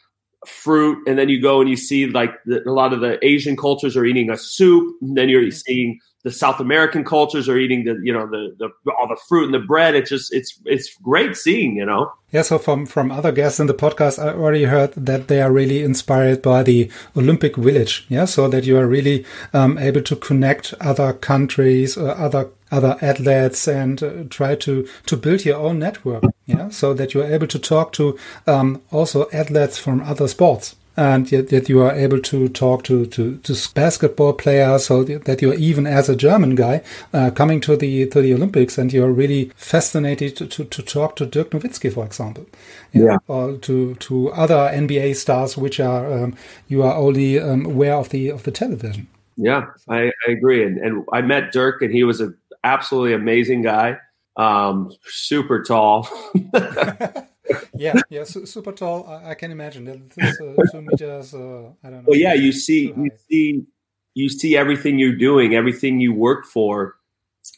[0.48, 3.56] fruit, and then you go and you see like the, a lot of the Asian
[3.58, 4.96] cultures are eating a soup.
[5.02, 8.92] And then you're seeing the South American cultures are eating the you know the, the
[8.94, 9.96] all the fruit and the bread.
[9.96, 12.12] It's just it's it's great seeing you know.
[12.32, 15.52] Yeah, so from from other guests in the podcast, I already heard that they are
[15.52, 18.06] really inspired by the Olympic Village.
[18.08, 22.98] Yeah, so that you are really um, able to connect other countries, or other other
[23.02, 26.24] athletes, and uh, try to to build your own network.
[26.46, 30.76] Yeah, so that you are able to talk to um, also athletes from other sports
[30.98, 35.42] and yet, yet you are able to talk to, to, to basketball players so that
[35.42, 36.82] you're even as a German guy
[37.14, 41.16] uh, coming to the to the Olympics and you're really fascinated to, to, to talk
[41.16, 42.46] to Dirk Nowitzki, for example,
[42.92, 46.36] yeah, or to, to other NBA stars which are um,
[46.68, 49.08] you are only um, aware of the of the television.
[49.38, 53.62] Yeah, I, I agree, and, and I met Dirk, and he was an absolutely amazing
[53.62, 53.98] guy,
[54.36, 56.08] um, super tall.
[57.74, 59.08] yeah, yeah, su- super tall.
[59.08, 59.98] I, I, can imagine that
[60.40, 61.34] uh, two meters.
[61.34, 62.04] Uh, I don't know.
[62.08, 63.66] Well, yeah, you see, you see,
[64.14, 66.96] you see everything you're doing, everything you work for,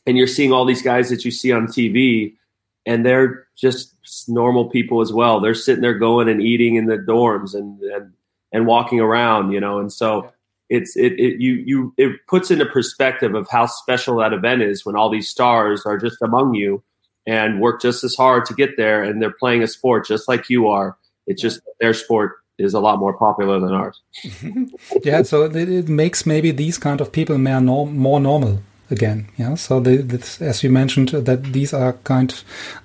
[0.06, 2.36] and you're seeing all these guys that you see on TV,
[2.86, 3.94] and they're just
[4.28, 5.40] normal people as well.
[5.40, 8.14] They're sitting there going and eating in the dorms, and and
[8.52, 10.32] and walking around, you know, and so.
[10.70, 14.84] It's it, it you you it puts into perspective of how special that event is
[14.86, 16.82] when all these stars are just among you
[17.26, 20.50] and work just as hard to get there and they're playing a sport just like
[20.50, 24.02] you are it's just their sport is a lot more popular than ours.
[25.04, 29.28] yeah, so it, it, makes maybe these kind of people more, norm, more normal again.
[29.38, 32.34] Yeah, so they, this, as you mentioned, that these are kind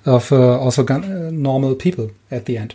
[0.07, 0.99] of uh, also uh,
[1.31, 2.75] normal people at the end.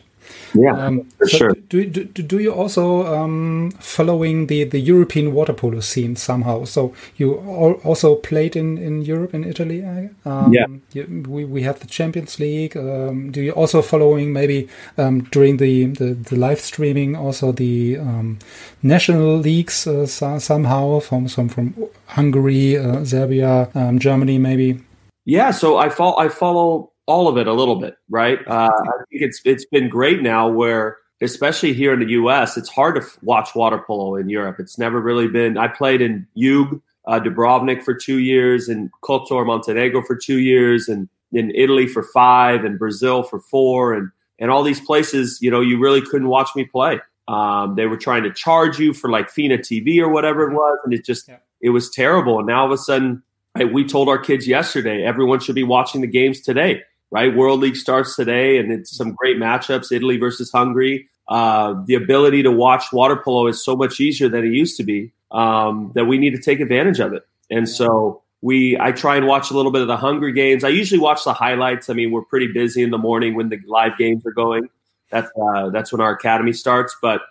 [0.54, 1.52] Yeah, um, for so sure.
[1.70, 6.66] Do, do, do you also um, following the, the European water polo scene somehow?
[6.66, 7.36] So you
[7.84, 9.84] also played in, in Europe in Italy.
[10.26, 10.66] Um, yeah.
[10.94, 12.78] You, we, we have the Champions League.
[12.78, 17.98] Um, do you also following maybe um, during the, the, the, live streaming also the
[17.98, 18.40] um,
[18.82, 21.74] national leagues uh, somehow from some from
[22.08, 24.80] Hungary, uh, Serbia, Germany maybe?
[25.26, 28.40] Yeah, so I follow I follow all of it a little bit, right?
[28.48, 32.70] Uh, I think it's it's been great now where especially here in the U.S., it's
[32.70, 34.58] hard to f- watch water polo in Europe.
[34.60, 35.58] It's never really been.
[35.58, 40.88] I played in Jug, uh, Dubrovnik for two years, and Kotor, Montenegro for two years,
[40.88, 45.40] and in Italy for five, and Brazil for four, and and all these places.
[45.42, 47.00] You know, you really couldn't watch me play.
[47.28, 50.78] Um, they were trying to charge you for like FINA TV or whatever it was,
[50.84, 51.38] and it just yeah.
[51.62, 52.38] it was terrible.
[52.38, 53.24] And now all of a sudden,
[53.56, 56.84] right, we told our kids yesterday everyone should be watching the games today
[57.14, 57.36] right?
[57.36, 61.08] World League starts today, and it's some great matchups Italy versus Hungary.
[61.28, 64.84] Uh, the ability to watch water polo is so much easier than it used to
[64.84, 67.22] be um, that we need to take advantage of it.
[67.52, 70.64] And so we, I try and watch a little bit of the Hungary games.
[70.64, 71.88] I usually watch the highlights.
[71.88, 74.68] I mean, we're pretty busy in the morning when the live games are going.
[75.12, 76.98] That's uh, that's when our academy starts.
[77.00, 77.22] But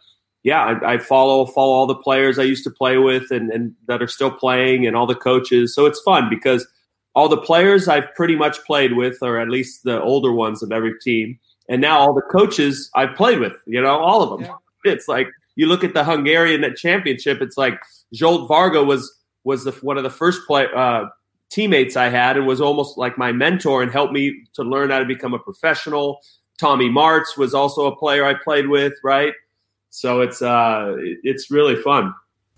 [0.44, 3.74] yeah, I, I, follow follow all the players I used to play with and, and
[3.88, 5.74] that are still playing, and all the coaches.
[5.74, 6.68] So it's fun because
[7.14, 10.72] all the players I've pretty much played with, or at least the older ones of
[10.72, 13.54] every team, and now all the coaches I've played with.
[13.66, 14.48] You know, all of them.
[14.84, 14.92] Yeah.
[14.92, 17.40] It's like you look at the Hungarian championship.
[17.40, 17.78] It's like
[18.14, 21.06] Zsolt Varga was was the, one of the first play, uh,
[21.50, 25.00] teammates I had, and was almost like my mentor and helped me to learn how
[25.00, 26.20] to become a professional.
[26.58, 29.34] Tommy Martz was also a player I played with, right?
[29.90, 32.14] So it's uh, it's really fun.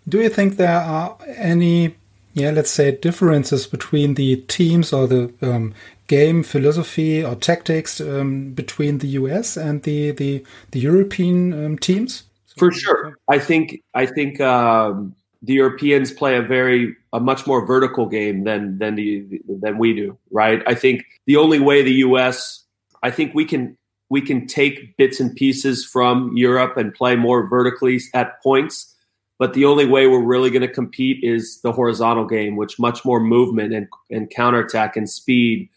[0.08, 1.96] Do you think there are any
[2.34, 5.72] yeah, let's say differences between the teams or the um,
[6.08, 12.24] game philosophy or tactics um, between the US and the the, the European um, teams?
[12.58, 17.64] For sure, I think I think um, the Europeans play a very a much more
[17.64, 20.60] vertical game than than the than we do, right?
[20.66, 22.64] I think the only way the US,
[23.02, 23.76] I think we can
[24.10, 28.93] we can take bits and pieces from Europe and play more vertically at points
[29.38, 33.04] but the only way we're really going to compete is the horizontal game, which much
[33.04, 35.68] more movement and, and counterattack and speed.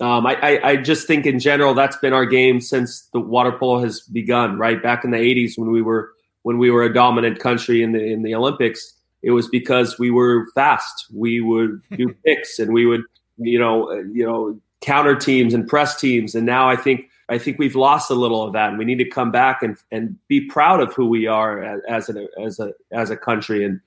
[0.00, 3.52] Um, I, I, I, just think in general that's been our game since the water
[3.52, 4.58] polo has begun.
[4.58, 6.12] Right back in the '80s when we were
[6.42, 10.10] when we were a dominant country in the in the Olympics, it was because we
[10.10, 11.06] were fast.
[11.14, 13.02] We would do picks and we would
[13.36, 16.34] you know you know counter teams and press teams.
[16.34, 18.98] And now I think I think we've lost a little of that, and we need
[18.98, 22.72] to come back and and be proud of who we are as, a as a
[22.92, 23.64] as a country.
[23.64, 23.80] And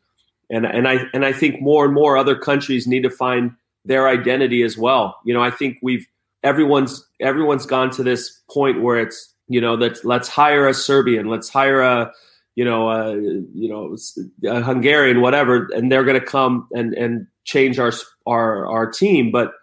[0.50, 3.52] and and I and I think more and more other countries need to find
[3.86, 5.18] their identity as well.
[5.24, 6.08] You know, I think we've
[6.44, 11.28] everyone's everyone's gone to this point where it's you know that let's hire a Serbian,
[11.28, 12.12] let's hire a
[12.56, 13.96] you know a, you know
[14.46, 17.94] a Hungarian, whatever, and they're going to come and and change our
[18.26, 19.54] our our team, but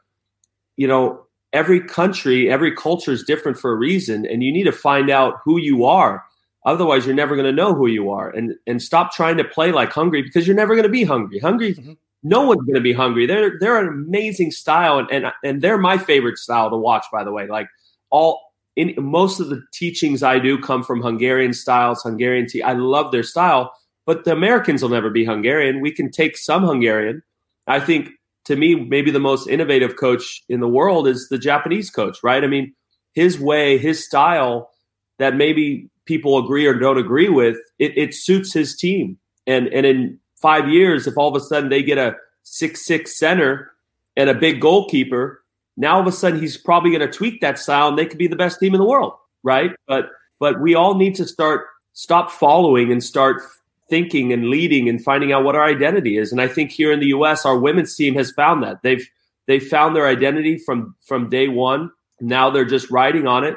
[0.77, 1.24] you know
[1.55, 5.37] every country, every culture is different for a reason, and you need to find out
[5.45, 6.23] who you are.
[6.67, 9.73] Otherwise, you're never going to know who you are, and and stop trying to play
[9.73, 11.39] like Hungary because you're never going to be Hungary.
[11.39, 11.93] Hungary, mm-hmm.
[12.23, 13.27] no one's going to be Hungary.
[13.27, 17.07] They're they're an amazing style, and, and and they're my favorite style to watch.
[17.13, 17.69] By the way, like
[18.11, 18.41] all
[18.77, 22.63] in most of the teachings I do come from Hungarian styles, Hungarian tea.
[22.63, 23.73] I love their style,
[24.07, 25.81] but the Americans will never be Hungarian.
[25.81, 27.23] We can take some Hungarian.
[27.67, 28.11] I think
[28.45, 32.45] to me, maybe the most innovative coach in the world is the Japanese coach, right?
[32.45, 32.75] I mean,
[33.15, 34.71] his way, his style
[35.19, 39.19] that maybe people agree or don't agree with, it, it suits his team.
[39.47, 43.19] And and in five years, if all of a sudden they get a six six
[43.19, 43.73] center
[44.17, 45.43] and a big goalkeeper,
[45.77, 48.19] now all of a sudden he's probably going to tweak that style and they could
[48.19, 49.73] be the best team in the world, right?
[49.87, 53.43] But but we all need to start stop following and start
[53.89, 56.33] thinking and leading and finding out what our identity is.
[56.33, 59.09] And I think here in the U.S., our women's team has found that they've
[59.47, 61.91] they've found their identity from from day one.
[62.21, 63.57] Now they're just riding on it,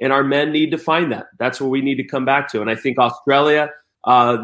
[0.00, 1.26] and our men need to find that.
[1.38, 2.60] That's where we need to come back to.
[2.60, 3.70] And I think Australia,
[4.04, 4.38] uh,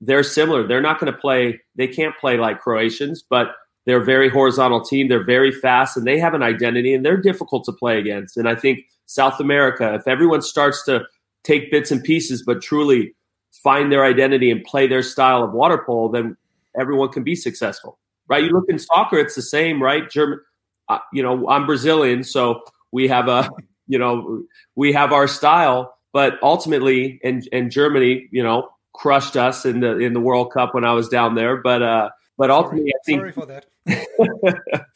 [0.00, 0.66] they're similar.
[0.66, 1.60] They're not going to play.
[1.76, 3.48] They can't play like Croatians, but
[3.86, 5.08] they're a very horizontal team.
[5.08, 8.36] They're very fast, and they have an identity, and they're difficult to play against.
[8.36, 11.04] And I think South America, if everyone starts to
[11.44, 13.14] take bits and pieces, but truly
[13.62, 16.36] find their identity and play their style of water polo, then
[16.78, 18.44] everyone can be successful, right?
[18.44, 20.08] You look in soccer, it's the same, right?
[20.08, 20.40] German,
[20.88, 23.48] uh, you know, I'm Brazilian, so we have a,
[23.86, 29.64] you know, we have our style, but ultimately, in in Germany, you know, crushed us
[29.66, 32.92] in the in the World Cup when I was down there, but uh, but ultimately,
[32.92, 33.20] sorry, I think.
[33.20, 33.66] Sorry for that.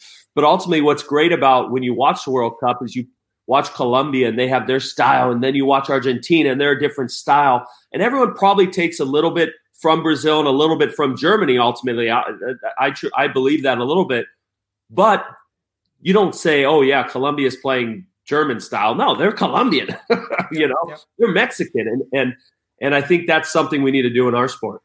[0.35, 3.07] but ultimately, what's great about when you watch the World Cup is you
[3.51, 6.81] watch Colombia and they have their style, and then you watch Argentina and they're a
[6.81, 10.95] different style, and everyone probably takes a little bit from Brazil and a little bit
[10.95, 11.59] from Germany.
[11.59, 12.23] Ultimately, I
[12.79, 14.27] I, I believe that a little bit,
[14.89, 15.27] but
[16.01, 19.89] you don't say, "Oh yeah, Colombia is playing German style." No, they're Colombian.
[20.53, 21.01] you know, yep.
[21.19, 22.35] they're Mexican, and and
[22.81, 24.81] and I think that's something we need to do in our sport.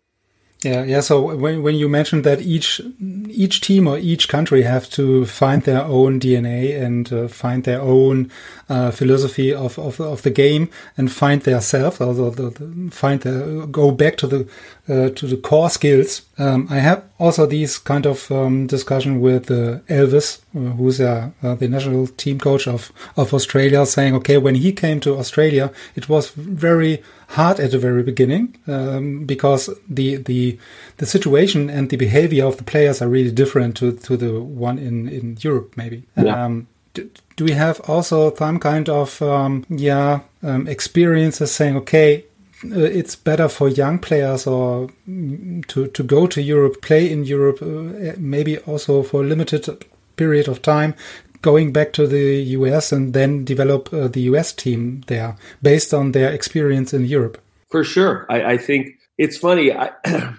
[0.65, 1.01] Yeah, yeah.
[1.01, 2.81] So when when you mentioned that each
[3.29, 7.81] each team or each country have to find their own DNA and uh, find their
[7.81, 8.31] own
[8.67, 13.21] uh, philosophy of, of of the game and find their self, also the, the, find
[13.21, 14.47] the go back to the
[14.89, 16.23] uh, to the core skills.
[16.39, 21.29] Um, I have also these kind of um, discussion with uh, Elvis, uh, who's uh,
[21.41, 26.09] the national team coach of of Australia, saying, okay, when he came to Australia, it
[26.09, 30.57] was very hard at the very beginning um, because the the
[30.97, 34.77] the situation and the behavior of the players are really different to to the one
[34.77, 36.03] in in Europe maybe.
[36.17, 36.45] Yeah.
[36.45, 42.23] Um, do, do, we have also some kind of um, yeah um, experiences saying okay
[42.63, 47.25] uh, it's better for young players or mm, to to go to Europe play in
[47.25, 49.85] Europe uh, maybe also for a limited
[50.15, 50.95] period of time
[51.45, 56.11] going back to the US and then develop uh, the US team there based on
[56.11, 57.39] their experience in Europe?
[57.69, 58.25] For sure.
[58.29, 59.71] I, I think it's funny.
[59.71, 59.91] I,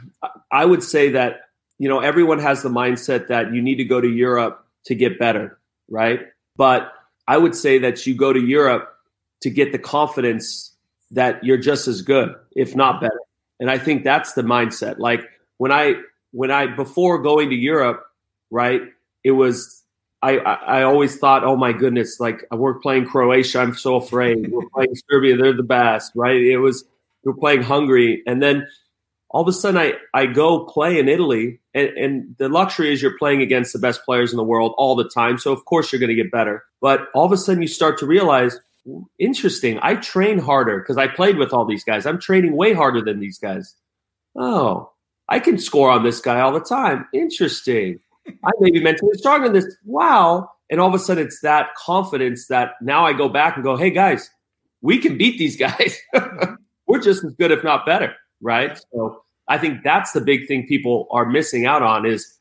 [0.51, 1.43] I would say that,
[1.79, 5.17] you know, everyone has the mindset that you need to go to Europe to get
[5.17, 5.57] better,
[5.89, 6.21] right?
[6.57, 6.93] But
[7.29, 8.93] I would say that you go to Europe
[9.43, 10.75] to get the confidence
[11.13, 13.21] that you're just as good, if not better.
[13.61, 14.99] And I think that's the mindset.
[14.99, 15.21] Like
[15.59, 15.95] when I,
[16.33, 18.05] when I, before going to Europe,
[18.51, 18.81] right,
[19.23, 19.85] it was
[20.27, 24.51] I, I, always thought, oh my goodness, like we're playing Croatia, I'm so afraid.
[24.51, 26.41] We're playing Serbia, they're the best, right?
[26.41, 26.85] It was
[27.25, 28.67] we're playing Hungary, and then
[29.31, 33.01] all of a sudden I, I go play in Italy, and, and the luxury is
[33.01, 35.93] you're playing against the best players in the world all the time, so of course
[35.93, 36.65] you're going to get better.
[36.81, 38.59] But all of a sudden you start to realize,
[39.21, 42.05] interesting, I train harder because I played with all these guys.
[42.05, 43.77] I'm training way harder than these guys.
[44.37, 44.91] Oh,
[45.29, 47.07] I can score on this guy all the time.
[47.13, 48.01] Interesting.
[48.45, 49.77] I may be mentally stronger than this.
[49.85, 50.51] Wow.
[50.71, 53.77] And all of a sudden, it's that confidence that now I go back and go,
[53.77, 54.31] hey, guys,
[54.83, 55.99] we can beat these guys.
[56.87, 58.15] We're just as good, if not better.
[58.41, 58.79] Right.
[58.93, 62.37] So I think that's the big thing people are missing out on is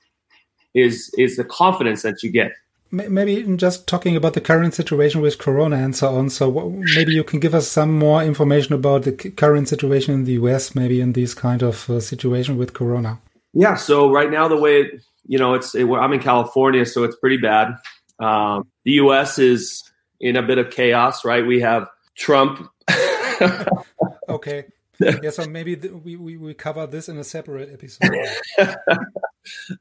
[0.74, 2.52] is is the confidence that you get.
[2.91, 6.30] Maybe just talking about the current situation with Corona and so on.
[6.30, 10.34] So maybe you can give us some more information about the current situation in the
[10.34, 13.19] US, maybe in this kind of uh, situation with Corona.
[13.54, 13.76] Yeah.
[13.76, 17.16] So right now, the way it, you know, it's it, I'm in California, so it's
[17.16, 17.76] pretty bad.
[18.20, 19.40] Um, the U.S.
[19.40, 19.84] is
[20.20, 21.46] in a bit of chaos, right?
[21.46, 22.70] We have Trump.
[24.30, 24.66] okay.
[25.00, 28.16] Yeah, so maybe we, we, we cover this in a separate episode.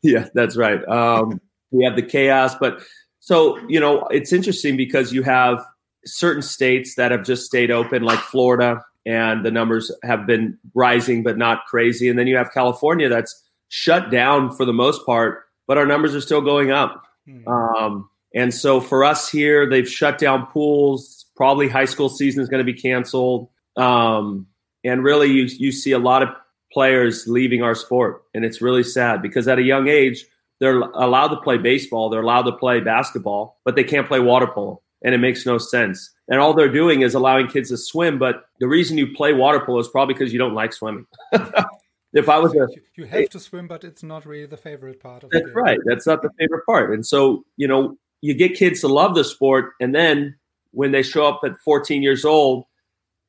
[0.03, 0.87] yeah, that's right.
[0.89, 2.83] Um, we have the chaos, but
[3.21, 5.65] so you know, it's interesting because you have
[6.05, 11.23] certain states that have just stayed open, like Florida, and the numbers have been rising,
[11.23, 12.09] but not crazy.
[12.09, 13.44] And then you have California that's
[13.75, 17.03] shut down for the most part, but our numbers are still going up.
[17.29, 17.49] Mm.
[17.49, 21.27] Um, and so for us here, they've shut down pools.
[21.35, 23.49] Probably high school season is going to be canceled.
[23.77, 24.47] Um,
[24.85, 26.29] and really, you you see a lot of
[26.73, 30.25] players leaving our sport, and it's really sad because at a young age,
[30.61, 34.47] they're allowed to play baseball, they're allowed to play basketball, but they can't play water
[34.47, 36.13] polo, and it makes no sense.
[36.29, 38.21] And all they're doing is allowing kids to swim.
[38.21, 41.07] But the reason you play water polo is probably because you don't like swimming.
[42.15, 45.25] if I was a, you have to swim, but it's not really the favorite part
[45.25, 45.79] of that's right.
[45.85, 46.95] That's not the favorite part.
[46.95, 50.37] And so, you know, you get kids to love the sport, and then
[50.71, 52.65] when they show up at 14 years old,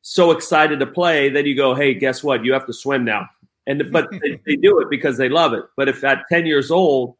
[0.01, 2.45] so excited to play, then you go, hey, guess what?
[2.45, 3.27] You have to swim now.
[3.65, 5.63] And but they, they do it because they love it.
[5.75, 7.15] But if at 10 years old,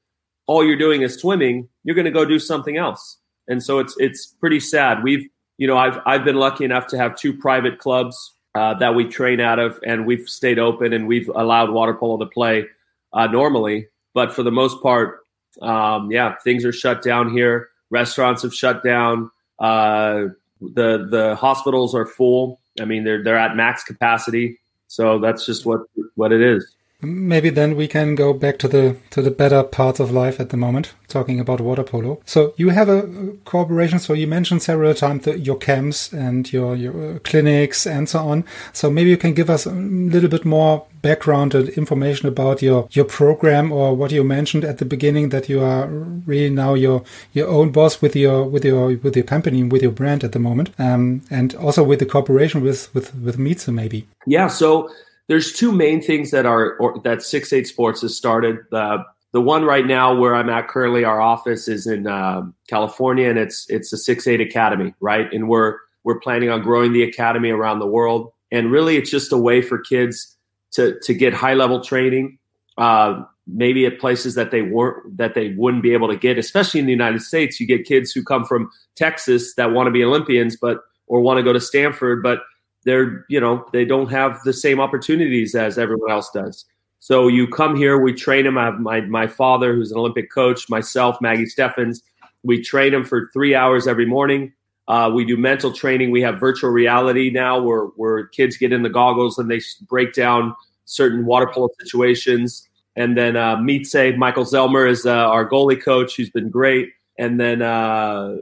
[0.46, 3.18] all you're doing is swimming, you're going to go do something else.
[3.48, 5.04] And so it's it's pretty sad.
[5.04, 8.96] We've you know I've I've been lucky enough to have two private clubs uh, that
[8.96, 12.66] we train out of, and we've stayed open and we've allowed water polo to play
[13.14, 13.88] uh, normally.
[14.14, 15.20] But for the most part,
[15.62, 17.70] um, yeah, things are shut down here.
[17.90, 19.30] Restaurants have shut down.
[19.60, 20.28] Uh,
[20.62, 22.60] the the hospitals are full.
[22.80, 24.60] I mean, they're they're at max capacity.
[24.88, 25.82] So that's just what
[26.16, 26.75] what it is.
[27.02, 30.50] Maybe then we can go back to the to the better parts of life at
[30.50, 32.22] the moment, talking about water polo.
[32.26, 33.04] So you have a
[33.44, 34.00] cooperation.
[34.00, 38.46] So you mentioned several times your camps and your your clinics and so on.
[38.74, 42.88] So maybe you can give us a little bit more background and information about your
[42.92, 45.88] your program or what you mentioned at the beginning that you are
[46.26, 49.92] really now your your own boss with your with your with your company with your
[49.92, 54.08] brand at the moment, um, and also with the cooperation with with with Mieze maybe.
[54.26, 54.48] Yeah.
[54.48, 54.90] So
[55.28, 58.60] there's two main things that are or, that Six Eight Sports has started.
[58.72, 59.04] The
[59.34, 63.38] the one right now where I'm at currently, our office is in uh, California, and
[63.38, 65.32] it's it's the Six Eight Academy, right?
[65.34, 69.32] And we're we're planning on growing the academy around the world, and really, it's just
[69.32, 70.38] a way for kids
[70.72, 72.38] to to get high level training.
[72.78, 76.80] Uh, maybe at places that they weren't that they wouldn't be able to get, especially
[76.80, 77.60] in the United States.
[77.60, 81.38] You get kids who come from Texas that want to be Olympians, but or want
[81.38, 82.40] to go to Stanford, but
[82.86, 86.66] they're you know they don't have the same opportunities as everyone else does.
[87.00, 88.58] So you come here, we train them.
[88.58, 92.02] I have my my father, who's an Olympic coach, myself, Maggie Steffens.
[92.44, 94.54] We train them for three hours every morning.
[94.88, 96.12] Uh, we do mental training.
[96.12, 100.14] We have virtual reality now, where where kids get in the goggles and they break
[100.14, 100.56] down
[100.86, 102.68] certain water polo situations.
[102.96, 106.90] And then uh, Mieze, Michael Zelmer is uh, our goalie coach, who's been great.
[107.18, 108.38] And then uh,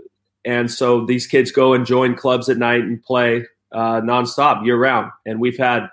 [0.46, 4.78] and so these kids go and join clubs at night and play uh, nonstop year
[4.78, 5.12] round.
[5.26, 5.90] And we've had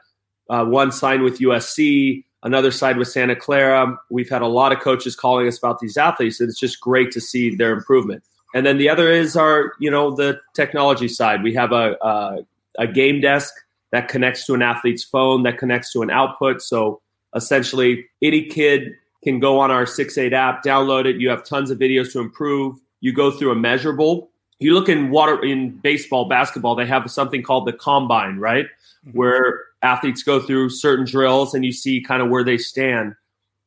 [0.49, 3.99] uh, one signed with USC, another side with Santa Clara.
[4.11, 7.11] We've had a lot of coaches calling us about these athletes, and it's just great
[7.13, 8.23] to see their improvement.
[8.55, 11.43] And then the other is our, you know, the technology side.
[11.43, 12.39] We have a, a,
[12.79, 13.55] a game desk
[13.93, 16.63] that connects to an athlete's phone, that connects to an output.
[16.63, 17.01] So
[17.35, 21.17] essentially, any kid can go on our 6-8 app, download it.
[21.17, 22.79] You have tons of videos to improve.
[23.01, 24.30] You go through a measurable
[24.61, 28.67] you look in water in baseball, basketball, they have something called the combine, right?
[29.07, 29.19] Mm-hmm.
[29.19, 33.15] Where athletes go through certain drills and you see kind of where they stand.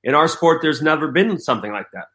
[0.03, 2.05] In our sport, there's never been something like that.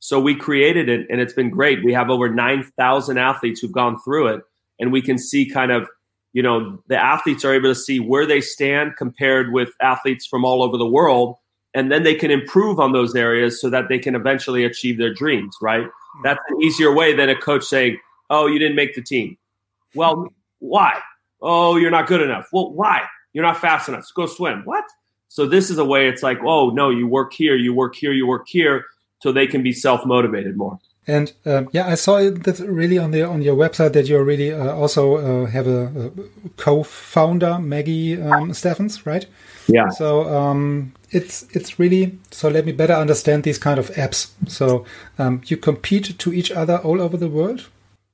[0.00, 1.84] So we created it and it's been great.
[1.84, 4.42] We have over 9,000 athletes who've gone through it
[4.78, 5.88] and we can see kind of,
[6.32, 10.44] you know, the athletes are able to see where they stand compared with athletes from
[10.44, 11.36] all over the world.
[11.74, 15.12] And then they can improve on those areas so that they can eventually achieve their
[15.12, 15.84] dreams, right?
[15.84, 16.22] Mm-hmm.
[16.24, 17.98] That's an easier way than a coach saying,
[18.30, 19.36] Oh, you didn't make the team.
[19.94, 21.00] Well, why?
[21.40, 22.48] Oh, you're not good enough.
[22.52, 23.02] Well, why?
[23.32, 24.04] You're not fast enough.
[24.14, 24.62] go swim.
[24.64, 24.84] What?
[25.28, 28.12] So this is a way it's like, oh no, you work here, you work here,
[28.12, 28.84] you work here,
[29.22, 30.78] so they can be self motivated more.
[31.06, 34.52] And um, yeah, I saw that really on the on your website that you really
[34.52, 36.10] uh, also uh, have a, a,
[36.56, 39.26] co-founder, Maggie um, Steffens, right?
[39.68, 39.88] Yeah.
[39.88, 42.48] So um, it's it's really so.
[42.48, 44.32] Let me better understand these kind of apps.
[44.48, 44.84] So
[45.18, 47.68] um, you compete to each other all over the world.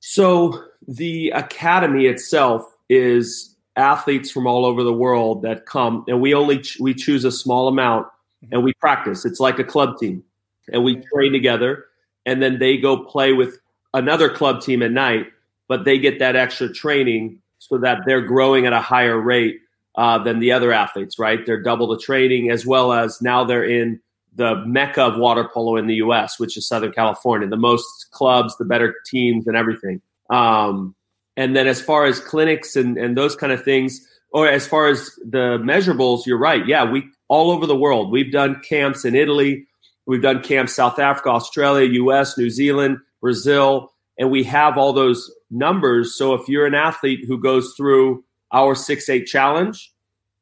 [0.07, 6.35] So the academy itself is athletes from all over the world that come, and we
[6.35, 8.09] only ch- we choose a small amount,
[8.53, 9.25] and we practice.
[9.25, 10.23] It's like a club team,
[10.71, 11.87] and we train together,
[12.27, 13.57] and then they go play with
[13.95, 15.29] another club team at night,
[15.69, 19.61] but they get that extra training so that they're growing at a higher rate
[19.95, 21.19] uh, than the other athletes.
[21.19, 21.47] Right?
[21.47, 24.01] They're double the training, as well as now they're in
[24.35, 27.49] the mecca of water polo in the U.S., which is Southern California.
[27.49, 30.01] The most clubs, the better teams, and everything.
[30.31, 30.95] Um,
[31.37, 34.89] and then as far as clinics and, and those kind of things, or as far
[34.89, 36.67] as the measurables, you're right.
[36.67, 38.11] Yeah, we all over the world.
[38.11, 39.67] We've done camps in Italy,
[40.07, 45.33] we've done camps South Africa, Australia, U.S., New Zealand, Brazil, and we have all those
[45.51, 46.17] numbers.
[46.17, 49.93] So if you're an athlete who goes through our six eight challenge,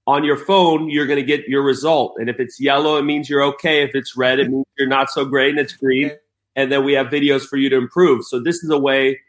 [0.06, 2.16] on your phone, you're going to get your result.
[2.18, 3.82] And if it's yellow, it means you're okay.
[3.82, 6.10] If it's red, it means you're not so great and it's green.
[6.56, 8.24] And then we have videos for you to improve.
[8.24, 9.20] So this is a way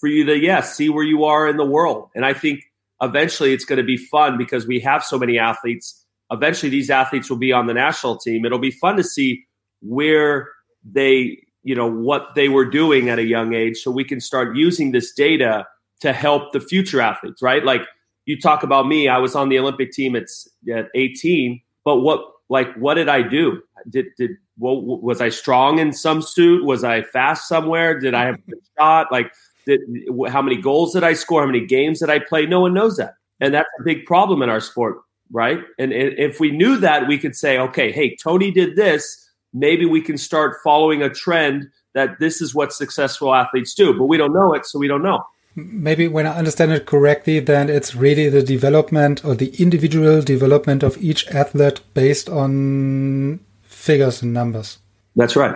[0.00, 2.08] for you to, yes, yeah, see where you are in the world.
[2.14, 2.64] And I think
[3.00, 6.04] eventually it's going to be fun because we have so many athletes.
[6.30, 8.44] Eventually these athletes will be on the national team.
[8.44, 9.44] It'll be fun to see
[9.80, 10.48] where
[10.84, 14.56] they, you know, what they were doing at a young age so we can start
[14.56, 15.66] using this data
[16.00, 17.64] to help the future athletes, right?
[17.64, 17.82] Like,
[18.28, 19.08] you talk about me.
[19.08, 20.24] I was on the Olympic team at,
[20.70, 22.20] at 18, but what
[22.50, 23.62] like what did I do?
[23.88, 26.64] Did did what, was I strong in some suit?
[26.64, 27.98] Was I fast somewhere?
[27.98, 29.10] Did I have a shot?
[29.10, 29.32] Like
[29.64, 29.80] did,
[30.28, 31.40] how many goals did I score?
[31.40, 32.44] How many games did I play?
[32.44, 34.98] No one knows that, and that's a big problem in our sport,
[35.32, 35.60] right?
[35.78, 39.26] And if we knew that, we could say, okay, hey, Tony did this.
[39.54, 44.04] Maybe we can start following a trend that this is what successful athletes do, but
[44.04, 45.24] we don't know it, so we don't know
[45.58, 50.82] maybe when I understand it correctly, then it's really the development or the individual development
[50.82, 54.78] of each athlete based on figures and numbers.
[55.16, 55.54] That's right.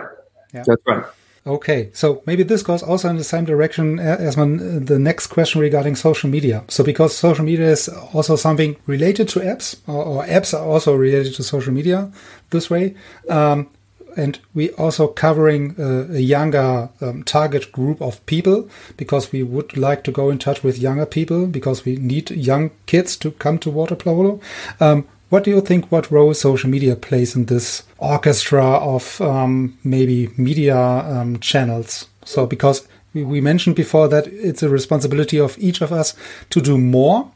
[0.53, 0.63] Yeah.
[0.65, 1.05] That's right.
[1.45, 5.59] Okay, so maybe this goes also in the same direction as my, the next question
[5.59, 6.63] regarding social media.
[6.69, 10.95] So because social media is also something related to apps, or, or apps are also
[10.95, 12.09] related to social media
[12.51, 12.95] this way.
[13.27, 13.67] Um,
[14.15, 20.03] and we also covering a younger um, target group of people because we would like
[20.03, 23.69] to go in touch with younger people because we need young kids to come to
[23.69, 24.39] water polo.
[24.79, 25.91] Um, what do you think?
[25.91, 32.07] What role social media plays in this orchestra of um, maybe media um, channels?
[32.23, 36.15] So, because we mentioned before that it's a responsibility of each of us
[36.51, 37.31] to do more.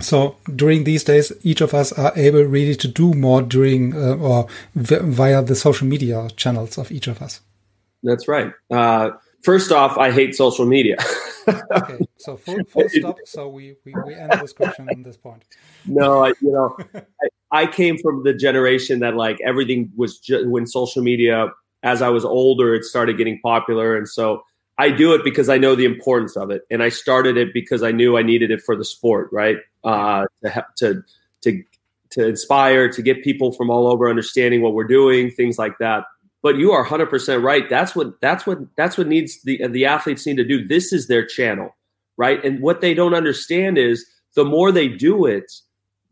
[0.00, 4.16] So during these days, each of us are able really to do more during uh,
[4.16, 7.40] or via the social media channels of each of us.
[8.02, 8.52] That's right.
[8.70, 9.10] Uh,
[9.42, 10.96] first off, I hate social media.
[11.48, 13.18] okay, so full, full stop.
[13.26, 15.44] So we, we, we end this question on this point.
[15.86, 20.46] No, I, you know, I, I came from the generation that like everything was just
[20.46, 21.48] when social media,
[21.82, 23.96] as I was older, it started getting popular.
[23.96, 24.44] And so
[24.80, 26.62] I do it because I know the importance of it.
[26.70, 29.58] And I started it because I knew I needed it for the sport, right?
[29.84, 31.02] Uh, to, to,
[31.42, 31.62] to,
[32.12, 36.04] to inspire, to get people from all over understanding what we're doing, things like that.
[36.42, 37.68] But you are 100% right.
[37.68, 40.66] That's what, that's what, that's what needs the, the athletes need to do.
[40.66, 41.76] This is their channel,
[42.16, 42.42] right?
[42.42, 45.52] And what they don't understand is the more they do it,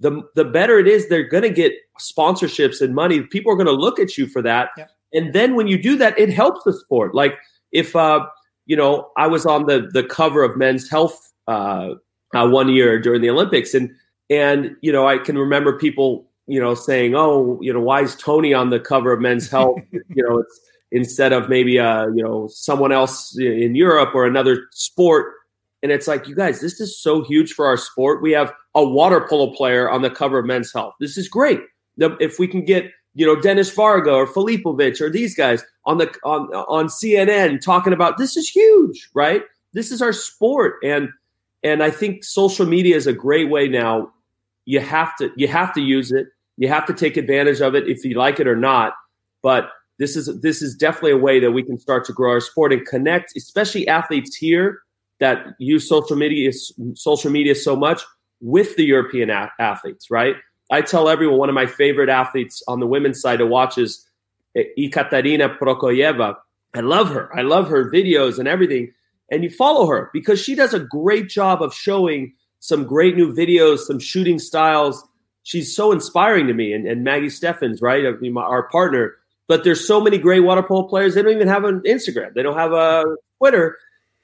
[0.00, 3.66] the the better it is they're going to get sponsorships and money people are going
[3.66, 4.84] to look at you for that yeah.
[5.12, 7.34] and then when you do that it helps the sport like
[7.72, 8.24] if uh
[8.68, 11.94] you know i was on the the cover of men's health uh,
[12.34, 13.90] uh one year during the olympics and
[14.30, 18.14] and you know i can remember people you know saying oh you know why is
[18.14, 20.60] tony on the cover of men's health you know it's
[20.92, 25.34] instead of maybe uh you know someone else in europe or another sport
[25.82, 28.22] and it's like, you guys, this is so huge for our sport.
[28.22, 30.94] We have a water polo player on the cover of Men's Health.
[30.98, 31.60] This is great.
[31.98, 36.12] If we can get, you know, Dennis Varga or Filipovic or these guys on the
[36.24, 39.42] on on CNN talking about this is huge, right?
[39.72, 41.08] This is our sport, and
[41.62, 44.12] and I think social media is a great way now.
[44.64, 46.28] You have to you have to use it.
[46.56, 48.94] You have to take advantage of it if you like it or not.
[49.42, 52.40] But this is this is definitely a way that we can start to grow our
[52.40, 54.80] sport and connect, especially athletes here
[55.20, 56.52] that use social media
[56.94, 58.02] social media so much
[58.40, 60.36] with the European athletes, right?
[60.70, 64.06] I tell everyone one of my favorite athletes on the women's side to watch is
[64.56, 66.36] eh, Ekaterina Prokofyeva.
[66.74, 67.30] I love her.
[67.36, 68.92] I love her videos and everything.
[69.30, 73.32] And you follow her because she does a great job of showing some great new
[73.32, 75.06] videos, some shooting styles.
[75.42, 76.72] She's so inspiring to me.
[76.72, 78.04] And, and Maggie Steffens, right?
[78.36, 79.16] Our partner.
[79.46, 81.14] But there's so many great water polo players.
[81.14, 82.34] They don't even have an Instagram.
[82.34, 83.04] They don't have a
[83.38, 83.78] Twitter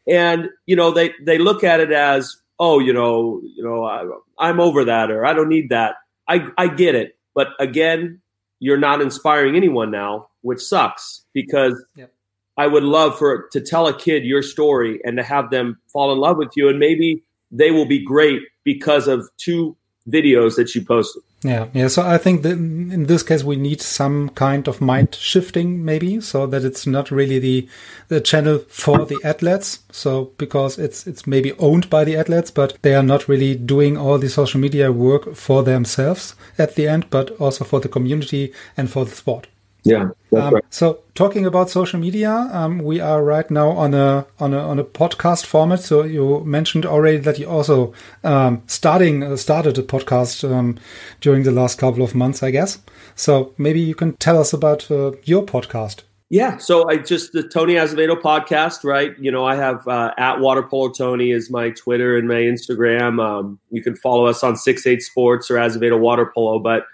[0.07, 4.49] and you know they they look at it as oh you know you know I,
[4.49, 5.97] am over that or I don't need that.
[6.29, 8.20] I I get it, but again,
[8.61, 12.12] you're not inspiring anyone now, which sucks because yep.
[12.57, 16.12] I would love for to tell a kid your story and to have them fall
[16.12, 19.77] in love with you, and maybe they will be great because of two
[20.09, 21.22] videos that you posted.
[21.45, 21.88] Yeah, yeah.
[21.88, 26.22] So I think that in this case we need some kind of mind shifting, maybe,
[26.22, 27.68] so that it's not really the
[28.09, 29.80] the channel for the athletes.
[29.92, 33.99] So because it's it's maybe owned by the athletes, but they are not really doing
[33.99, 38.51] all the social media work for themselves at the end, but also for the community
[38.74, 39.47] and for the sport.
[39.85, 40.09] Yeah.
[40.35, 40.64] Um, right.
[40.70, 44.78] So talking about social media, um, we are right now on a on a on
[44.78, 45.80] a podcast format.
[45.80, 47.93] So you mentioned already that you also
[48.24, 50.78] um, starting uh, started a podcast um,
[51.20, 52.78] during the last couple of months, I guess.
[53.14, 56.03] So maybe you can tell us about uh, your podcast.
[56.30, 59.12] Yeah, so I just the Tony Azevedo podcast, right?
[59.20, 63.22] You know, I have uh, at Water Polo Tony is my Twitter and my Instagram.
[63.22, 66.59] Um, you can follow us on Six Eight Sports or Azevedo Water Polo.
[66.59, 66.87] But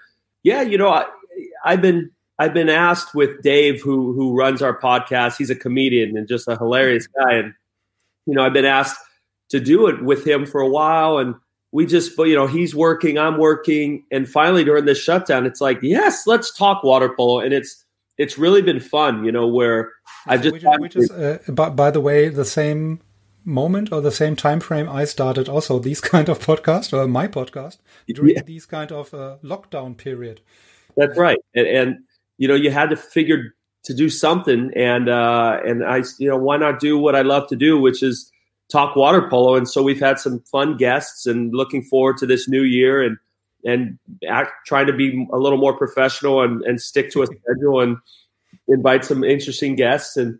[0.43, 1.05] yeah, you know, I,
[1.65, 2.11] I've been
[2.41, 5.37] I've been asked with Dave, who who runs our podcast.
[5.37, 7.53] He's a comedian and just a hilarious guy, and
[8.25, 8.97] you know I've been asked
[9.49, 11.35] to do it with him for a while, and
[11.71, 15.83] we just, you know, he's working, I'm working, and finally during this shutdown, it's like,
[15.83, 17.85] yes, let's talk water polo, and it's
[18.17, 19.91] it's really been fun, you know, where
[20.25, 23.01] I've just which, which is uh, by, by the way the same
[23.45, 27.27] moment or the same time frame I started also these kind of podcast or my
[27.27, 27.77] podcast
[28.07, 28.41] during yeah.
[28.41, 30.41] these kind of uh, lockdown period.
[30.97, 31.97] That's right, and, and
[32.41, 36.37] you know, you had to figure to do something, and uh, and I, you know,
[36.37, 38.31] why not do what I love to do, which is
[38.67, 39.55] talk water polo.
[39.55, 43.17] And so we've had some fun guests, and looking forward to this new year, and
[43.63, 47.79] and act, trying to be a little more professional and, and stick to a schedule
[47.79, 47.97] and
[48.67, 50.39] invite some interesting guests and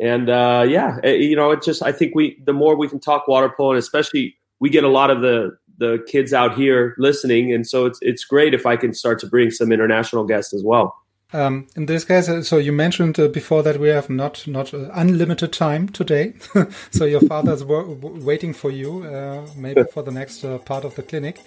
[0.00, 3.00] and uh, yeah, eh, you know, it just I think we the more we can
[3.00, 6.94] talk water polo, and especially we get a lot of the the kids out here
[6.96, 10.54] listening, and so it's it's great if I can start to bring some international guests
[10.54, 10.96] as well.
[11.34, 14.72] Um, in this case, uh, so you mentioned uh, before that we have not not
[14.72, 16.34] uh, unlimited time today.
[16.92, 21.02] so your father's waiting for you, uh, maybe for the next uh, part of the
[21.02, 21.40] clinic.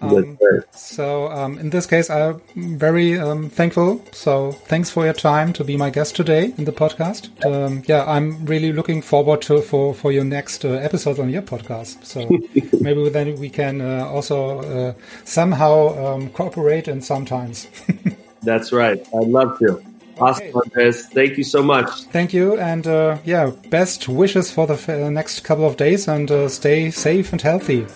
[0.00, 0.38] Um,
[0.72, 4.02] so um, in this case, I'm very um, thankful.
[4.12, 7.28] So thanks for your time to be my guest today in the podcast.
[7.44, 11.42] Um, yeah, I'm really looking forward to for for your next uh, episode on your
[11.42, 12.04] podcast.
[12.04, 12.26] So
[12.80, 17.68] maybe then we can uh, also uh, somehow um, cooperate in sometimes.
[18.44, 19.00] That's right.
[19.14, 19.82] I'd love to.
[20.18, 20.60] Awesome, okay.
[20.64, 21.06] Andres.
[21.08, 22.04] Thank you so much.
[22.04, 26.30] Thank you, and uh, yeah, best wishes for the f- next couple of days, and
[26.30, 27.86] uh, stay safe and healthy.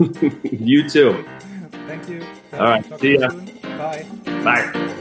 [0.50, 1.24] you too.
[1.86, 2.24] Thank you.
[2.54, 3.00] All right.
[3.00, 3.28] See ya.
[3.62, 4.06] Bye.
[4.24, 4.92] Bye.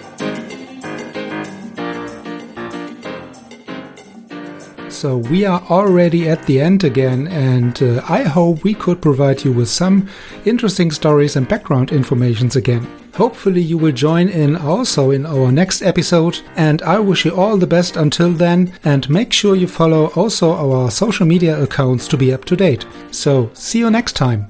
[4.90, 9.44] So we are already at the end again, and uh, I hope we could provide
[9.44, 10.10] you with some
[10.46, 12.88] interesting stories and background informations again.
[13.16, 17.56] Hopefully, you will join in also in our next episode, and I wish you all
[17.58, 18.74] the best until then.
[18.84, 22.86] And make sure you follow also our social media accounts to be up to date.
[23.12, 24.50] So, see you next time.